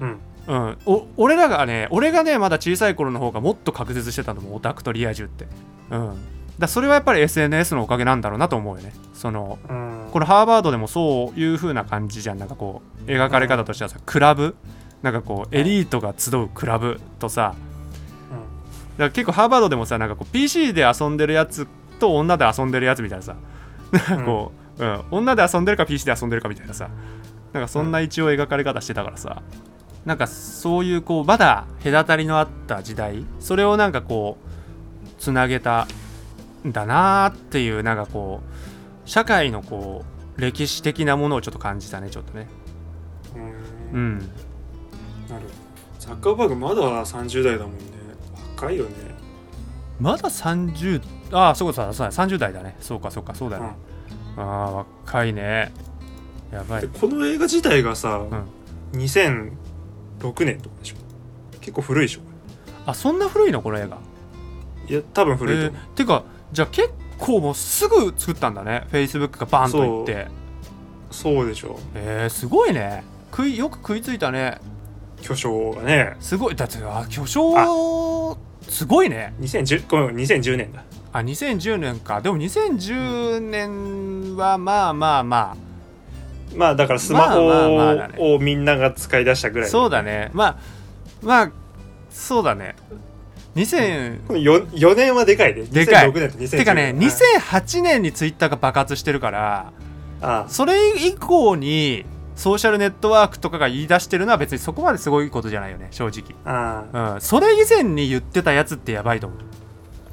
[0.00, 5.46] うんうん、お俺らがね俺がねまだ小さい頃の方がもっと隔絶してたと思うオタクとリア充って。
[5.90, 6.16] うん、
[6.60, 8.92] だそれはやっぱり SNS のおかげなんだろうなと思うよね。
[9.14, 10.08] そのうん。
[10.12, 12.38] このハーバードでもそういう風な感じじゃん。
[12.38, 14.54] なんかこう描かれ方としてはさクラブ。
[15.02, 17.54] なんかこうエリートが集うクラブとさ。
[18.30, 21.66] だから結構ハーバードでもさなんかこう PC で遊んでるやつ
[21.98, 23.36] と女で遊んでるやつみたいなさ。
[23.90, 25.02] なんかこう、うん。
[25.10, 26.90] 女で遊んでるか PC で遊んでるかみたいなさ。
[27.54, 29.42] なんかそんな一応描かれ方してたからさ。
[30.04, 33.24] なんかそういうこうまだ隔たりのあった時代。
[33.38, 35.88] それをなんかこうつなげたん
[36.66, 38.40] だなーっていうなんかこ
[39.04, 40.04] う社会のこ
[40.36, 42.46] う歴史的なものをちょっと感じたねちょっとね。
[43.34, 43.98] うん。
[43.98, 44.18] うん。
[44.18, 44.30] なる
[45.28, 45.44] ほど。
[45.98, 47.84] ザッカーバーグまだ30代だもんね。
[48.56, 48.90] 若いよね。
[49.98, 52.76] まだ30ああそうかそうだそうだ30代だね。
[52.80, 53.70] そうかそうかそうだよね、
[54.36, 55.72] ああ若いね。
[56.50, 56.82] やばい。
[56.82, 58.46] でこの映画自体がさ、ん。
[58.92, 59.52] 2006
[60.44, 60.96] 年とかでしょ。
[61.60, 62.20] 結構古いでしょ。
[62.86, 63.60] あそんな古いの？
[63.62, 63.98] この映画。
[64.88, 68.86] いや多分古いとえ思う、ーてかじゃあ結構もうすぐ作ったんだね。
[68.90, 70.28] Facebook がバンといって。
[71.10, 71.46] そう。
[71.46, 73.04] でしょえー、すごいね。
[73.30, 74.58] 食いよく食いついたね。
[75.20, 76.16] 巨匠がね。
[76.20, 76.56] すごい。
[76.56, 78.36] だってあ巨匠
[78.68, 79.34] すごいね。
[79.40, 80.82] 2010この2010年だ。
[81.12, 82.20] あ2010年か。
[82.20, 85.56] でも2010年はまあまあま
[86.56, 89.70] まあだからスマホをみんなが使い出したぐあらい。
[89.70, 90.30] そうだね。
[90.32, 90.58] まあ
[91.22, 91.52] まあ
[92.10, 92.74] そうだね
[93.54, 95.62] 2000この 4, 4年はでかいね。
[95.62, 96.10] でかい。
[96.10, 96.50] 2006年と2010年。
[96.50, 99.72] てかねうん2008年にツイッターが爆発してるから
[100.22, 102.04] あそれ以降に
[102.36, 106.34] ソーシャルネットワークとかが言い出してるのは別にそこまですごいことじゃないよね正直。
[106.44, 107.14] ああ。
[107.14, 107.20] うん。
[107.20, 109.38] それ以前に言ってたやつってやばいと思う。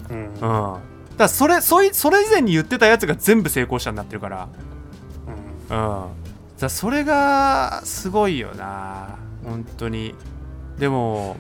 [0.09, 0.19] あうん。
[0.23, 0.31] うん。
[0.33, 0.81] だか
[1.19, 4.49] らそれそいそれ以前に言ってたやつが全部成功したになってるから。
[5.69, 5.77] うん。
[5.77, 5.93] うん。
[5.93, 6.09] だか
[6.59, 10.13] らそれがすごいよな本当に。
[10.77, 11.37] でも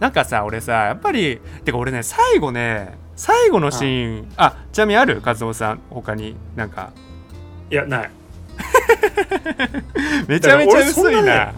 [0.00, 5.22] なんかさ俺さやっぱりてか俺ね最後ね最後のシーンあちなみにある？
[5.24, 6.34] 和夫さん他に？
[6.56, 6.92] なんか。
[7.70, 8.10] いやない。
[10.26, 11.52] めちゃめちゃ薄いな。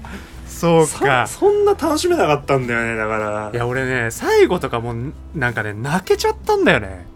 [0.46, 1.26] そうか。
[1.26, 3.50] そそんな楽しめなかったんだよねだから。
[3.52, 7.06] いや俺ね最後とかもうなんかね泣けちゃったんだよね。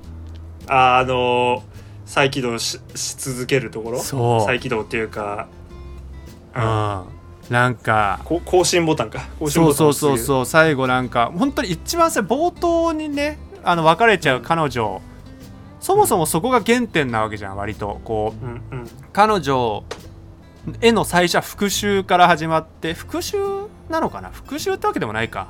[0.67, 1.63] ああの
[2.07, 4.01] 再起動しし続けるところ？
[4.01, 4.41] そう。
[4.47, 5.47] 再起動っていうか。
[6.57, 7.18] うん
[7.51, 9.27] なんかこ更新ボタンか。
[9.39, 15.01] 更新そうそうそうそう最後なんか本当に一番さ冒頭にねあの別れちゃう彼女。
[15.81, 18.01] そもそもそこが原点なわけじゃん割と。
[18.05, 18.89] こううんうん。
[19.13, 19.85] 彼女
[20.83, 24.31] への最初は復讐から始まって復讐なのかな？
[24.31, 25.49] 復讐ってわけでもないか。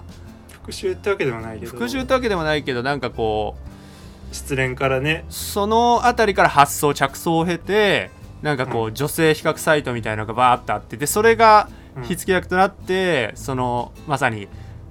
[0.50, 1.72] 復讐ってわけではないけど。
[1.72, 3.56] 復讐ってわけでもないけどなんかこ
[4.30, 5.24] 失恋からね。
[5.28, 8.10] うその辺りから発想着想を経て
[8.42, 8.94] なんかこう、うん。
[8.94, 14.48] 女性比較サイトみたいなのがバーってあってでそれがうん火付け役となって、そのまさに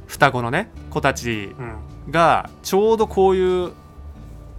[0.08, 1.76] 双子のね子たちうん。
[2.10, 3.74] がちょうどこういう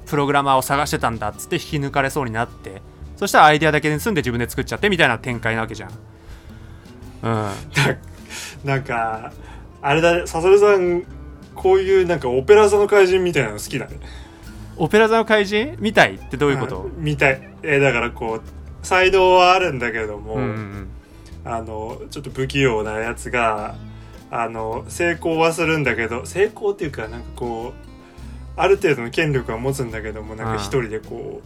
[0.04, 2.82] プログラマーを探してたんだっつって引き抜かれそうになって
[3.16, 5.90] そしたらアイデアだけで済んで自分で作っちゃってみたいな展開なわけじゃん。
[7.22, 7.54] うん、な
[8.64, 9.32] なんか
[9.80, 11.04] あれだねサソルさん
[11.54, 13.98] こういうなんかオペラ座の怪人みたいなの好きだね。
[14.76, 15.76] オペラ座の怪人？
[15.78, 16.92] みたいってどういうこと、ん。
[16.98, 17.40] みたい。
[17.62, 20.88] えーだからこう才能はあるんだけども、うんうん
[21.50, 23.74] あのちょっと不器用なやつが
[24.30, 31.40] あの成功はするんだけど成功っていうかなんかこうある程度の権力は持つんだけどもなんか一人でこ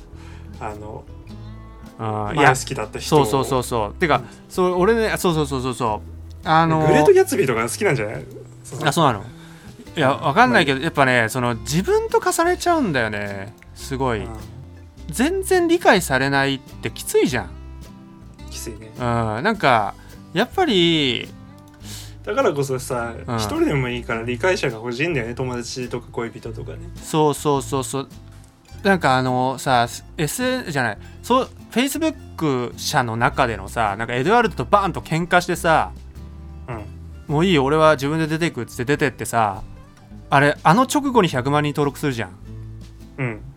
[0.61, 1.05] うあの
[1.99, 3.25] うんあーいや前好きだった人を。
[3.27, 4.01] そうそうそうそう。
[4.01, 6.03] てかそう俺ねそうそうそうそうそ
[6.45, 6.49] う。
[6.49, 8.25] あのグレート・ギャツビーとか好きなんじゃない？
[8.65, 9.25] そうあそうなの。
[9.95, 13.55] いやわかんないけどやっぱねその自分と重ねちゃうんだよね。
[13.75, 14.25] すごい。
[14.25, 14.29] うん。
[15.09, 17.51] 全然理解されないってきついじゃん
[18.63, 18.93] きついね。
[18.97, 19.03] うん。
[19.03, 19.95] なんか
[20.33, 21.29] やっぱり
[22.25, 23.37] だからこそさうん。
[23.37, 25.35] 一、人でもいいから理解者が欲しいんだよね。
[25.35, 26.79] 友達とか恋人とかね。
[26.97, 28.09] そうそうそうそう。
[28.83, 30.99] なんかあのさ SN じゃない。
[31.23, 35.93] そう Facebook 社の中でのさなんかエドワルドとバーンと喧嘩してさ
[36.69, 36.85] うん。
[37.27, 39.63] もういいよ俺は自分で出てくっつって出てってさ
[40.31, 42.31] あれあの直後に100万人登録するじゃん。
[43.19, 43.52] うん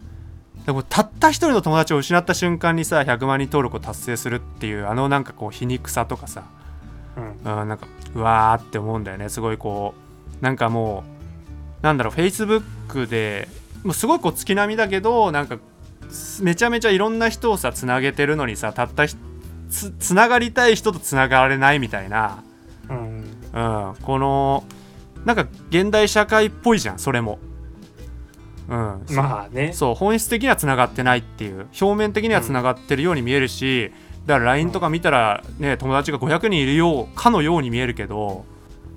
[0.66, 6.44] でもたった一人の友達を失った瞬間にさ100万人登録を達成するっていうあのなんかこう皮肉さとかさ、
[7.18, 7.62] うん。
[7.62, 9.30] うん、なんかうわーって思うんだよね。
[9.30, 9.94] すごいこ
[10.42, 11.04] うなんかも
[11.82, 13.48] うなんだろう Facebook で
[13.84, 15.60] もうすごいこう月並みだけどなんか
[16.10, 19.16] すめちゃめちゃいろんな人をさつなげてるのにさたったひ
[19.70, 22.44] つつながりたい人とつながれないみたいな、
[22.90, 23.24] うん。
[23.54, 24.64] うん、この
[25.26, 27.38] なんか現代社会っぽいじゃんそれも。
[28.68, 29.74] うん、まあね。
[29.74, 29.96] そう。
[29.96, 33.92] 本質的にはつながってないっていう表面的にはつながってるように見えるし、
[34.26, 38.46] だから LINE とか見たらね友達が500人いるようかのように見えるけど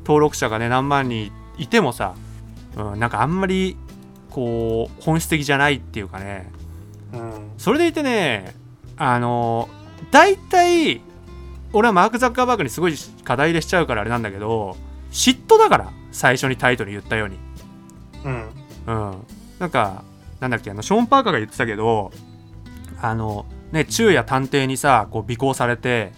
[0.00, 2.14] 登録者がね何万人いてもさ、
[2.76, 3.76] うん、なんかあんまり
[4.31, 6.50] こう本質的じゃないっていうかね。
[7.12, 7.50] うん。
[7.59, 8.54] それでいてね
[8.96, 9.68] あの
[10.11, 11.02] 大体
[11.72, 14.76] 俺はマーク・ザッカーバーグにすごい課題でしちゃうからあれなんだけど
[15.11, 17.37] 嫉妬だから最初にタイトル言ったように。
[18.24, 18.48] うん。
[18.87, 19.26] うん、
[19.58, 20.04] なんか
[20.40, 22.12] なんだっけあのショーン・パーカーが言ってたけど
[23.00, 26.12] あのね昼夜探偵にさこう尾行されて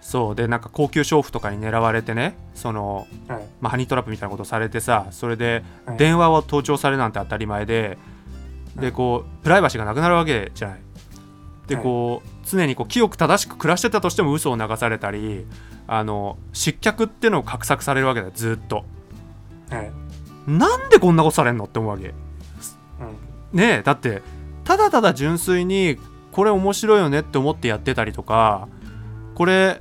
[0.00, 7.98] そうでなんか高級娼婦とかに狙われてねその、はいまあ、ハニートラップみたいなことされてさそれではい電話を盗聴されるなんて当たり前で、はい
[8.74, 10.80] でこうプライバシーがなくなるわけじゃない。
[11.68, 15.46] ではいこう常にこう清く正しく暮らしてたとしても嘘を流されたり
[15.86, 18.84] あの失脚っていうのを画策されるわけだよずっと。
[19.70, 19.92] はい
[20.50, 22.12] なんでこんなことされんのって思うわけ。
[23.54, 24.22] ねだって
[24.64, 25.98] ただただ純粋に
[26.32, 28.68] これ面白いよねって思ってやってたりとか
[29.34, 29.80] これ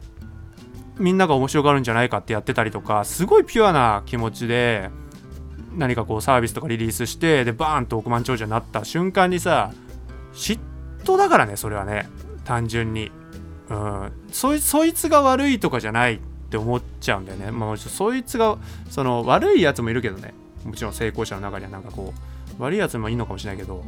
[0.97, 4.89] みんなが面白がるんじゃないかってやってたりとかすごいピュアな気持ちで
[5.75, 9.71] 何かこうサービスとかリリースしてでバーンと億万長者になった瞬間にさ
[10.33, 10.59] 嫉
[11.03, 12.07] 妬だからねそれはね。
[12.43, 13.11] 単純に、
[13.69, 18.57] うん、そいそいつが悪いとかじゃないって思っちゃうんだよね、まあ、そいつが
[18.89, 20.33] その悪いやつもいるけどね。
[20.63, 23.83] もちろん成功者の中にはなんかこう悪いやつもいいのかもしれないけど。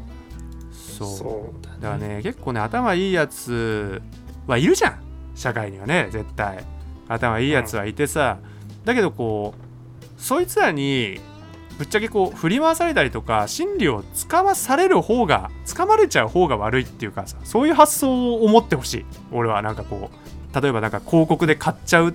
[0.71, 1.81] そう。
[1.81, 4.01] だからね結構ね頭いいやつ
[4.47, 4.99] はいるじゃん。
[5.35, 6.63] 社会にはね絶対。
[7.07, 8.39] 頭いいやつはいてさ、
[8.83, 11.19] だけどこうそいつらに
[11.77, 19.05] ぶっちゃけこう振り回されたりとか心理をつかまされる方がつかまれちゃう方が悪いっていうかさそういう発想を持ってほしい。
[19.31, 22.13] 俺はなんかこう例えばなんか広告で買っちゃう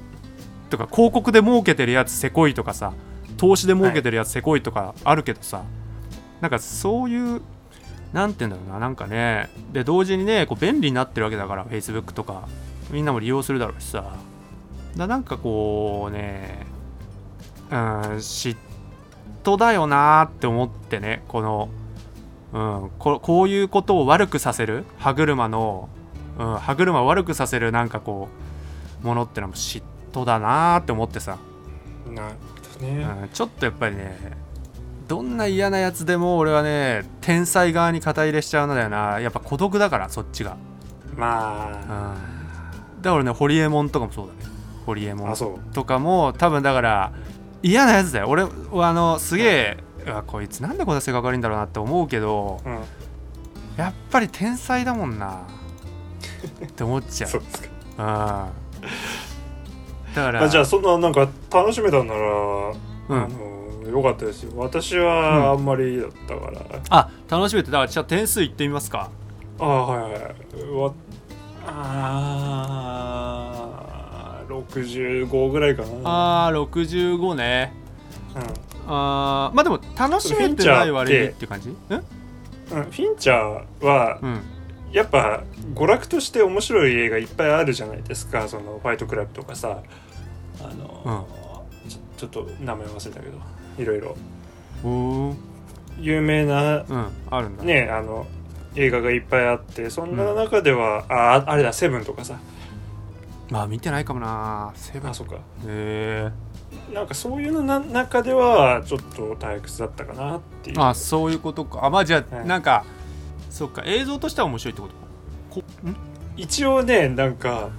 [0.71, 2.95] とか広告で儲けてるやつせこいとかさ
[3.37, 5.63] 投資で儲けてるやつせこいとかあるけどさ、
[6.41, 7.43] なんかそういう
[8.13, 12.49] なんて言うんだろうななんかねで同時にねこう便利になってるわけだから Facebook とか
[12.91, 14.17] みんなも利用するだろうしさ。
[14.97, 16.67] だなんかこうね
[17.71, 17.77] うん
[18.17, 18.57] 嫉
[19.45, 21.69] 妬だよなーって思ってねこの、
[22.53, 25.89] うん、ここういうことを悪くさせる歯車の、
[26.39, 28.29] うん、歯車を悪くさせるなんかこ
[29.03, 31.39] うものってのも嫉妬だなーって思ってさ、
[32.09, 34.19] なるほどね、うん、ちょっとやっぱりね
[35.11, 39.19] どんな嫌なやつでも俺はね天才側に肩入れしちゃうんだよな。
[39.19, 40.57] やっぱ孤独だからそっちが、
[41.17, 44.39] まうん、あだからねホリエモンとかもそうだね。
[44.87, 45.35] ホリエモン
[45.73, 47.13] とかも多分だから
[47.61, 48.29] 嫌なやつだよ。
[48.29, 48.53] 俺は
[48.89, 52.79] あのすげえうわこいつなんでこんな性格悪いんだろうなって思うけどうん。
[53.77, 55.41] やっぱり天才だもんな。
[56.65, 57.31] って思っちゃう。
[57.35, 57.69] そうですか。
[57.99, 58.03] う
[60.13, 60.15] ん。
[60.15, 62.75] だからあじゃあそんななんか楽しめたんなら、うん。
[63.09, 63.60] あの
[63.91, 64.53] よかったですよ。
[64.57, 69.11] 私はあんまりだったから、あ楽しめてだからじゃあ点数いってみますか。
[69.59, 70.23] ああはいはい。
[70.73, 70.93] わ
[73.23, 74.65] あー
[75.27, 75.89] 65ぐらいかな。
[76.47, 77.73] あー65ね。
[78.35, 78.43] うん。
[78.93, 81.77] あーまあでも楽しめてない割にっていう感じうん？
[81.97, 82.03] うん
[82.85, 84.41] フィンチャーはうん。
[84.93, 85.43] やっぱ
[85.75, 88.49] 娯楽として面白い映画いっぱいあるじゃないですか。
[88.49, 89.79] そのファイトクラブとかさ。
[90.63, 91.27] あの、
[91.89, 93.39] ちょちょっと名前忘れたけど
[93.79, 94.17] いろいろ
[95.99, 97.65] 有名なうんあるんだ。
[97.65, 98.27] ねあの
[98.77, 102.39] 映画がいっぱいあってそんな中では、ああれだセブンとかさ。
[103.51, 104.71] まあ見てないかもな。
[104.77, 105.09] セブン。
[105.09, 105.39] へあそうか。
[105.67, 106.31] え
[106.95, 110.81] なんかそういうのな中ではちょっと退屈だったかなっていう。
[110.81, 111.85] あそういうことか。
[111.85, 112.47] あまあじゃあ、はい。
[112.47, 112.85] なんか
[113.51, 114.95] そっか映像としては面白いってこと
[115.51, 115.97] こん？
[116.37, 117.71] 一応ねなんか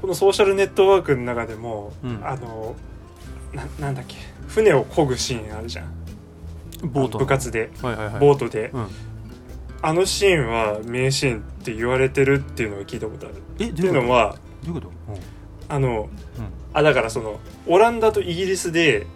[0.00, 2.26] このソーシャルネットワークの中でも、うん。
[2.26, 2.74] あの
[3.52, 4.16] ななんだっけ
[4.48, 5.92] 船を漕ぐシーンあるじゃん。
[6.92, 7.24] ボートの。
[7.24, 7.70] 部活で。
[7.82, 8.20] はいはいはい。
[8.20, 8.86] ボートで、うん。
[9.82, 13.36] あのシーンは名シーンって言われてるっていうのを聞いたことある。
[13.58, 14.92] えってどいうのはどういうこと、
[15.68, 16.08] あの、
[16.72, 19.06] あだからそのオランダとイギリスで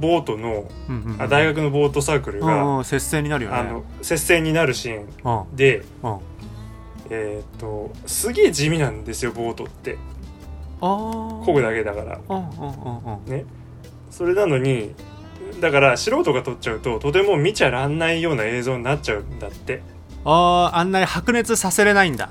[0.00, 3.56] ボートのうんうんうん大学のボートサークルうんが、うん接戦になるよね。
[3.56, 5.06] あの接戦になるシーン
[5.42, 5.56] うん。
[5.56, 5.82] で
[7.10, 9.98] えーっとすげえ地味なんですよボートって。
[10.80, 10.86] あ
[11.44, 12.20] 漕ぐだけだから。
[12.28, 13.30] うんうんうんうん。
[13.30, 13.44] ね
[14.10, 14.94] それなのに
[15.60, 19.82] だから素人が撮っちゃうととても見ちゃらんないような映像になっちゃうんだって。
[20.24, 22.30] あああんなに白熱させれないんだ。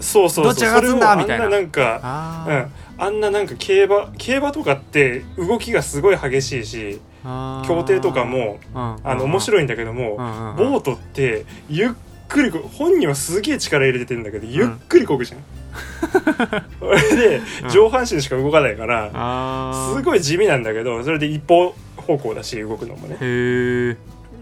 [0.00, 0.44] そうそうそう。
[0.46, 1.14] どっちが勝つんだ？
[1.16, 1.48] みたいな。
[1.48, 2.72] なんかあん。
[2.98, 8.96] あんななんか競馬競馬とかって動きがすごい激しいし競艇とかもうん。
[9.02, 10.16] あの面白いんだけども、うん
[10.56, 11.90] ボートってゆっ
[12.28, 15.40] くりこ本人はすげえ力入れてるんだけどゆっくりこぐじゃん。
[16.78, 23.96] それでうん上半身しか動かないから、あすごい地味なんだけどそれで一方方向だし動くのもね。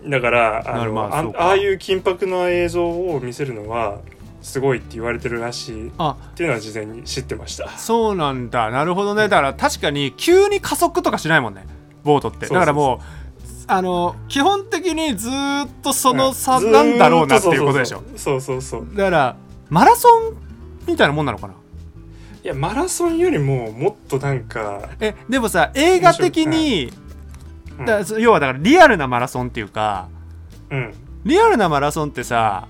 [0.06, 1.02] だからあのあま
[1.36, 3.98] あああいう緊迫な映像を見せるのは
[4.40, 7.68] すごいって言われてるらしいっあていうのは事前に知ってました。
[7.76, 8.70] そうなんだ。
[8.70, 9.28] なるほどね。
[9.28, 11.66] だから確かに急に加速とかしないもんね。
[12.04, 12.46] ボートって。
[12.46, 12.98] だからもう
[13.66, 18.02] あの基本的にずーっとその差なんだろうなっていうことでしょ。
[18.16, 18.96] そうそうそうそう。
[18.96, 19.36] だから
[19.68, 20.47] マラソン
[20.88, 21.54] みたいなもんなのかな？
[22.42, 26.92] いやマラソンよりももっとなんか、えでもさ映画的に、
[27.78, 27.84] うん。
[27.86, 30.08] だ要はだからリアルなマラソンっていうか
[30.70, 30.94] うん。
[31.24, 32.68] リアルなマラソンってさ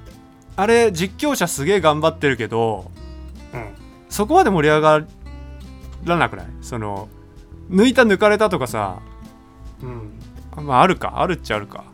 [0.57, 2.91] あれ実況者すげえ頑張ってるけど
[3.55, 3.75] うん。
[4.09, 5.05] そこまで盛り上が
[6.05, 6.47] らなくない？
[6.63, 7.09] その
[7.71, 9.01] 抜いた抜かれたとかさ
[9.83, 9.87] う
[10.61, 10.67] ん。
[10.67, 11.21] まああるか？
[11.21, 11.85] あるっちゃあるか。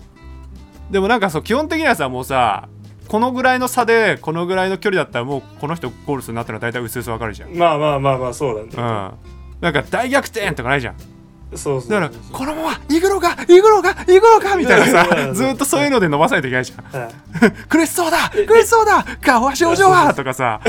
[0.90, 2.68] でもなんかそう基本的にはさもうさ
[3.08, 7.50] このぐらいの差でこのぐらいの距離だったらもうこの人ゴールするなってのは大体うすうすわかるじゃん。
[7.50, 8.70] うんまあまあまあまあそうだね、
[9.60, 10.94] なんか大逆転とかないじゃん。
[11.54, 15.30] そうそうだからこのまま行くのか行くのか行くのかみたいなうんさう。
[15.30, 17.00] んずーっとそういうので伸ばさないといけないじゃん。
[17.02, 17.12] はい。
[17.68, 20.60] 苦しそうだ苦しそうだ顔は症状はとかさ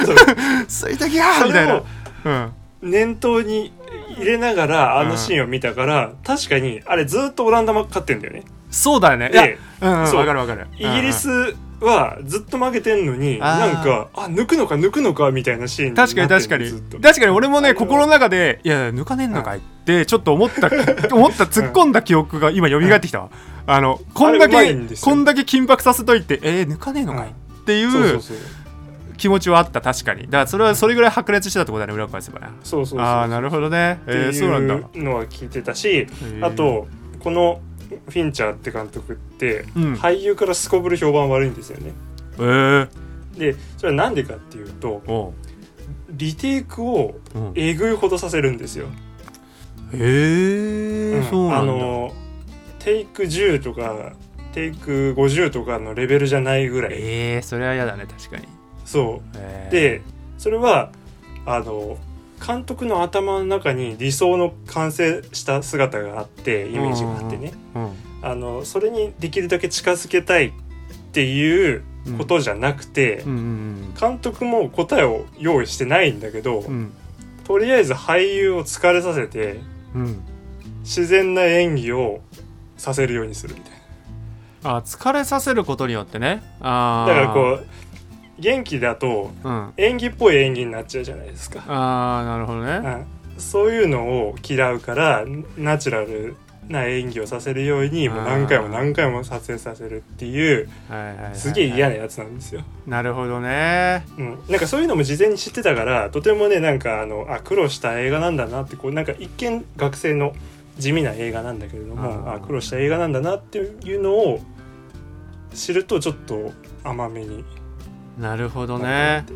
[0.68, 1.82] 水滴がそみたいな。
[2.24, 2.52] うん。
[2.90, 3.72] 念頭に
[4.16, 8.42] 入れながらあのシーンを見たから、確かにあれずっとオランダ勝ってんだよね。
[8.70, 9.30] そうだよね。
[9.32, 10.20] いやでうんうんそう。
[10.20, 10.66] わかるわかる。
[10.78, 16.70] イギリスはずっと負けてんのに、なんかあ抜くのか抜くのかみたいなシーンに確かに確かに。
[17.02, 20.68] 確かに俺もね心の中でいや抜かねえのかいってちょっと思った
[21.14, 23.28] 思った突っ込んだ記憶が今蘇ってきたわ。
[23.66, 27.84] あのこんだけこんだけ緊迫させといてえー抜かねえのかいってい
[28.16, 28.20] う
[29.16, 30.24] 気持ちはあった確かに。
[30.24, 32.48] だからそれはそれぐらい白熱してたってことだね裏を返せばね。
[32.64, 34.00] そうそうそうああなるほどね。
[34.06, 34.74] えーそうなんだ。
[34.94, 36.44] のは聞いてたし、ー。
[36.46, 36.88] あと
[37.20, 37.60] この
[38.08, 39.94] フィンチャーって監督って、うん。
[39.94, 41.92] 俳優からすこぶる評判悪いんですよね。
[42.38, 42.88] えー。
[43.38, 45.32] でそれはなんでかっていうと
[46.10, 47.52] リテイクをうん。
[47.54, 48.86] えぐいほどさせるんですよ、
[49.94, 51.24] へえうん。
[51.24, 51.72] そうなんだ。
[51.72, 52.12] あの
[52.78, 54.12] テイク10とか
[54.52, 56.92] テイク50とかのレベルじゃないぐらい。
[56.94, 58.46] えーそれは嫌だね確かに。
[58.84, 59.68] そえー。
[59.68, 60.02] うで
[60.36, 60.90] それは
[61.46, 61.96] あの
[62.44, 67.52] 監督の頭の中に理想の完成した姿があってイメージがあってね。
[67.74, 67.92] うん
[68.24, 70.52] あのそれにできるだけ近づけたいっ
[71.10, 71.82] ていう
[72.18, 76.66] ことじゃなくて、うんうん監督も答えを用意してないんだけど、うん。
[76.66, 76.92] うん
[77.44, 79.60] とりあえず俳優を疲れさせて
[79.94, 80.22] うん。
[80.82, 82.20] 自然な演技を
[82.76, 83.72] させるようにするみたい
[84.64, 86.42] あ疲れさせることによってね。
[86.60, 87.66] だからこう
[88.38, 89.72] 元気だとうん。
[89.76, 93.06] 演技っぽい演技になっちゃうじゃないですか、ああなるほどね。
[93.34, 95.24] うん、そういうのを嫌うから
[95.56, 96.36] ナチュラル
[96.68, 101.34] な演技をさせるようにもう何回も何回も撮影させるっていうはいはいはいはい。
[101.34, 104.04] すげえ嫌なやつなんですよ、なるほどね。
[104.16, 110.34] うん、なんかそういうのも事前に知ってたからとてもねなんかあのあ苦労した映画なんだなってこうなんか一見学生の
[110.78, 114.40] 地味な映画なんだけれどもあーあ苦労した映画なんだなっていうのを
[115.52, 116.52] 知るとちょっと
[116.82, 117.44] 甘めに
[118.18, 119.26] なるほどなね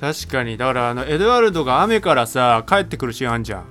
[0.00, 0.56] 確かに。
[0.56, 3.64] だからあのエドワルドが雨からさ帰ってくるシーンあんじゃん。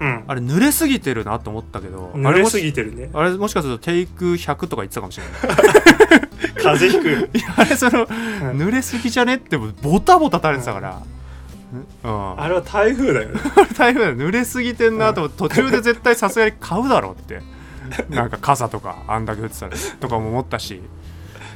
[0.00, 3.10] うん、あれ濡れすぎてるなと思ったけどうん、濡れすあれもしぎてるね。
[3.14, 6.22] あれもしかするとテイク100とか言ってたかもしれない。
[6.60, 11.02] 風邪ひく いやあれその、濡れすぎじゃねってボタボタ垂れてたから、
[12.02, 13.40] うん、あれは台風だよね。
[13.78, 17.40] 台風だよ濡れすぎてんなと思って途中で絶対さすがに買うだろうって。
[18.08, 20.80] なんか傘とかあんだけ降ってたらとかも思ったし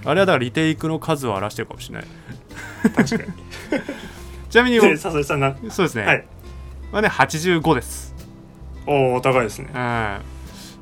[0.07, 2.07] あれはだからリテイクの数を荒らしてるかもしれない。
[2.95, 3.33] 確かに。
[4.49, 6.25] ちなみにで佐々木さんなそうですね、はい。
[6.93, 8.15] まあね85です。
[8.87, 9.69] おお高いですね。
[9.69, 9.75] うん。
[9.75, 10.23] ま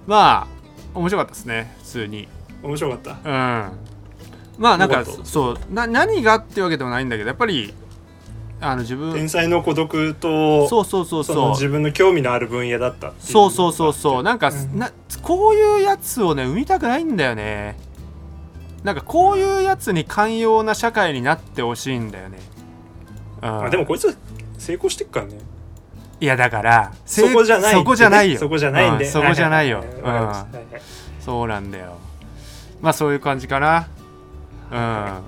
[0.06, 0.46] あ
[0.94, 2.28] 面白かったですね普通に。
[2.62, 3.10] 面白かった。
[3.10, 3.72] うん。
[4.58, 5.58] まあなんかそう。
[5.72, 7.72] な何がってわけでもないんだけどやっぱり
[8.60, 9.14] あの自分。
[9.14, 11.50] 天才の孤独とそうそうそうそう。
[11.52, 14.22] 自分の興味のある分野だったそうそうそうそう。
[14.22, 14.78] なんか、うん。
[14.78, 17.76] なこういうやつをね生みたくないんだよね
[18.84, 22.38] なんかこういうやつに寛容な社会になってほしいんだよね、
[23.42, 23.64] うん。
[23.64, 24.16] あでもこいつ
[24.58, 25.38] 成功してっからね。
[26.20, 28.38] いやだからそこじゃないそこじゃないよ。
[28.38, 29.06] そこじゃないんで。
[29.06, 30.32] うそこじゃないよ、うん。
[31.18, 31.98] そうなんだよ。
[32.82, 33.88] まあそういう感じかな。
[34.70, 35.22] うん。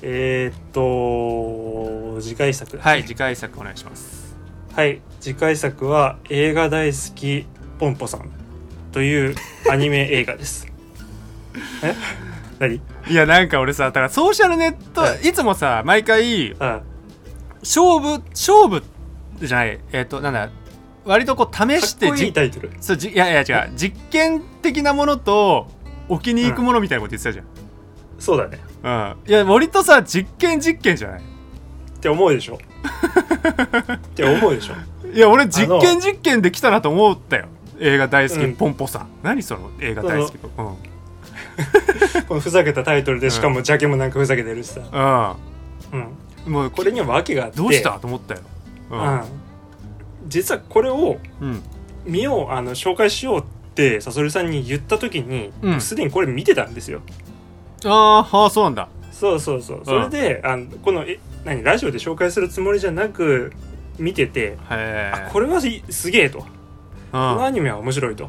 [0.00, 2.78] えーっと次回作。
[2.78, 4.34] はい次回作お願いします。
[4.74, 7.46] はい次回作は映画大好き
[7.78, 8.30] ポンポさん
[8.92, 9.34] という
[9.70, 10.66] アニメ映画です。
[11.84, 12.31] え？
[12.62, 12.76] 何？
[13.08, 15.32] いやなんか俺さだからソーシャルネット、、はい。
[15.32, 16.82] つもさ毎回あ
[17.60, 18.82] 勝負勝負
[19.40, 20.50] じゃないえっ、となんだ
[21.04, 22.70] 割とこう試かっこいしてじいタイトル。
[22.80, 23.72] そうじいやいや違う。
[23.74, 25.66] 実験的なものと
[26.08, 27.40] 置きに行くものみたいなこと言ってたじ
[28.18, 28.60] そうだね。
[28.84, 31.20] ゃん、うん、いや割とさ実験実験じゃない？
[31.20, 32.58] って思うでしょ。
[33.94, 34.74] って思うでしょ。
[35.12, 37.46] いや俺実験実験できたなと思ったよ。
[37.80, 38.54] 映画大好き、うん。
[38.54, 39.08] ポンポさん。
[39.24, 40.50] 何その映画大好きと。
[40.56, 40.91] うん
[42.28, 45.36] このふざけたタイトルでしかもジャケもなんかふざけてるしさ、
[45.92, 46.00] うん、
[46.46, 46.52] うん。
[46.52, 47.56] もうこれには訳があって。
[47.58, 48.40] どうしたと思ったよ。
[48.90, 49.02] ううん。
[49.02, 49.22] ん、
[50.28, 51.62] 実はこれをうん。
[52.04, 53.42] 見ようあの紹介しようっ
[53.74, 55.80] てサソリさんに言った時にうん。
[55.80, 57.00] すで、にこれ見てたんですよ。
[57.84, 58.88] あーあーそうなんだ。
[59.12, 59.82] そうそうそう。
[59.84, 63.52] それで、あのこのえ何ラジオで紹介するつもりじゃなく
[63.98, 64.56] 見てて、
[65.32, 66.46] これはいすげえと、こ
[67.12, 68.28] のあアニメは面白いと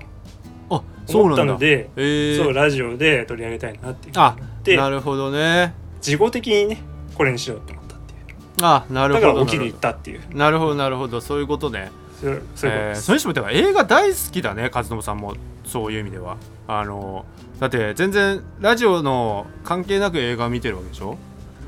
[1.06, 5.74] そう思ったなんだのでえー、そうラジオで取り上げたいなっていうあでなるほどね。
[6.02, 6.82] 事後的にね
[7.16, 8.20] これにしようと思ったっていう。
[8.62, 10.22] あなるだほどから起きに行ったっていう。
[10.36, 11.20] なるほどなるほど。
[11.22, 11.92] そういうことね。
[12.22, 12.80] そうそういうこと。
[12.80, 15.36] えーです、それにしてもだから映画大好きだね和信さんも
[15.66, 16.38] そういう意味では。
[16.68, 17.26] あの
[17.60, 21.18] だって全然ラジオの関係なく映画見てるわけでしょ？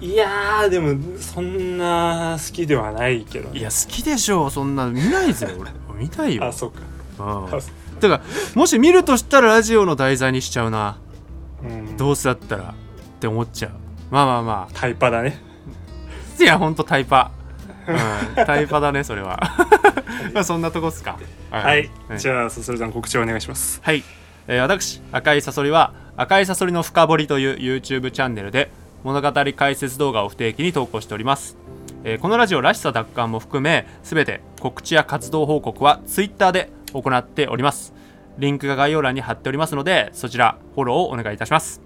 [0.02, 3.60] いやーでもそんな好きではないけどね。
[3.60, 4.88] いや好きでしょそんな。
[4.88, 5.72] 見ないぜ俺。
[6.00, 6.46] 見たいよ。
[6.46, 6.82] あそうか。
[7.20, 7.56] うん。
[7.56, 7.60] あ
[7.96, 8.22] てか
[8.56, 10.98] もし見るとしたらラジオの題材にしちゃうな。
[11.64, 11.98] うん。
[11.98, 13.72] どうせだったらって思っちゃう。
[14.12, 15.42] まあまあまタイパだね。
[16.40, 17.32] あいやほんとタイパ。
[17.88, 19.40] うんタイパだねそれは。
[20.34, 21.18] まあそんなとこっすか。
[21.52, 22.18] はい、うん。
[22.18, 23.80] じゃあそそれさん告知をお願いします。
[23.84, 24.04] はい、
[24.48, 28.72] えー私赤いサソリは赤いサソリの深掘りという YouTube チャンネルで
[29.04, 31.58] 物語解説動画を不定期に投稿しております、
[32.04, 36.72] えーこのラジオらしさ奪還も含め全て告知や活動報告は Twitter で
[37.02, 37.94] 行っております。
[38.38, 41.82] リンクが概要欄に貼っておりますのでそちらフォローをお願いいたします。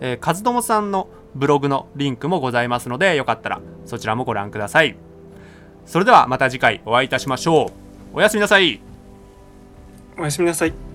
[0.00, 4.96] えー、カズドモさんのブログのリンクもございますのでよかったらそちらもご覧ください。
[5.86, 8.16] それではまた次回お会いいたしましょう。
[8.16, 8.80] おやすみなさい。
[10.18, 10.91] おやすみなさい。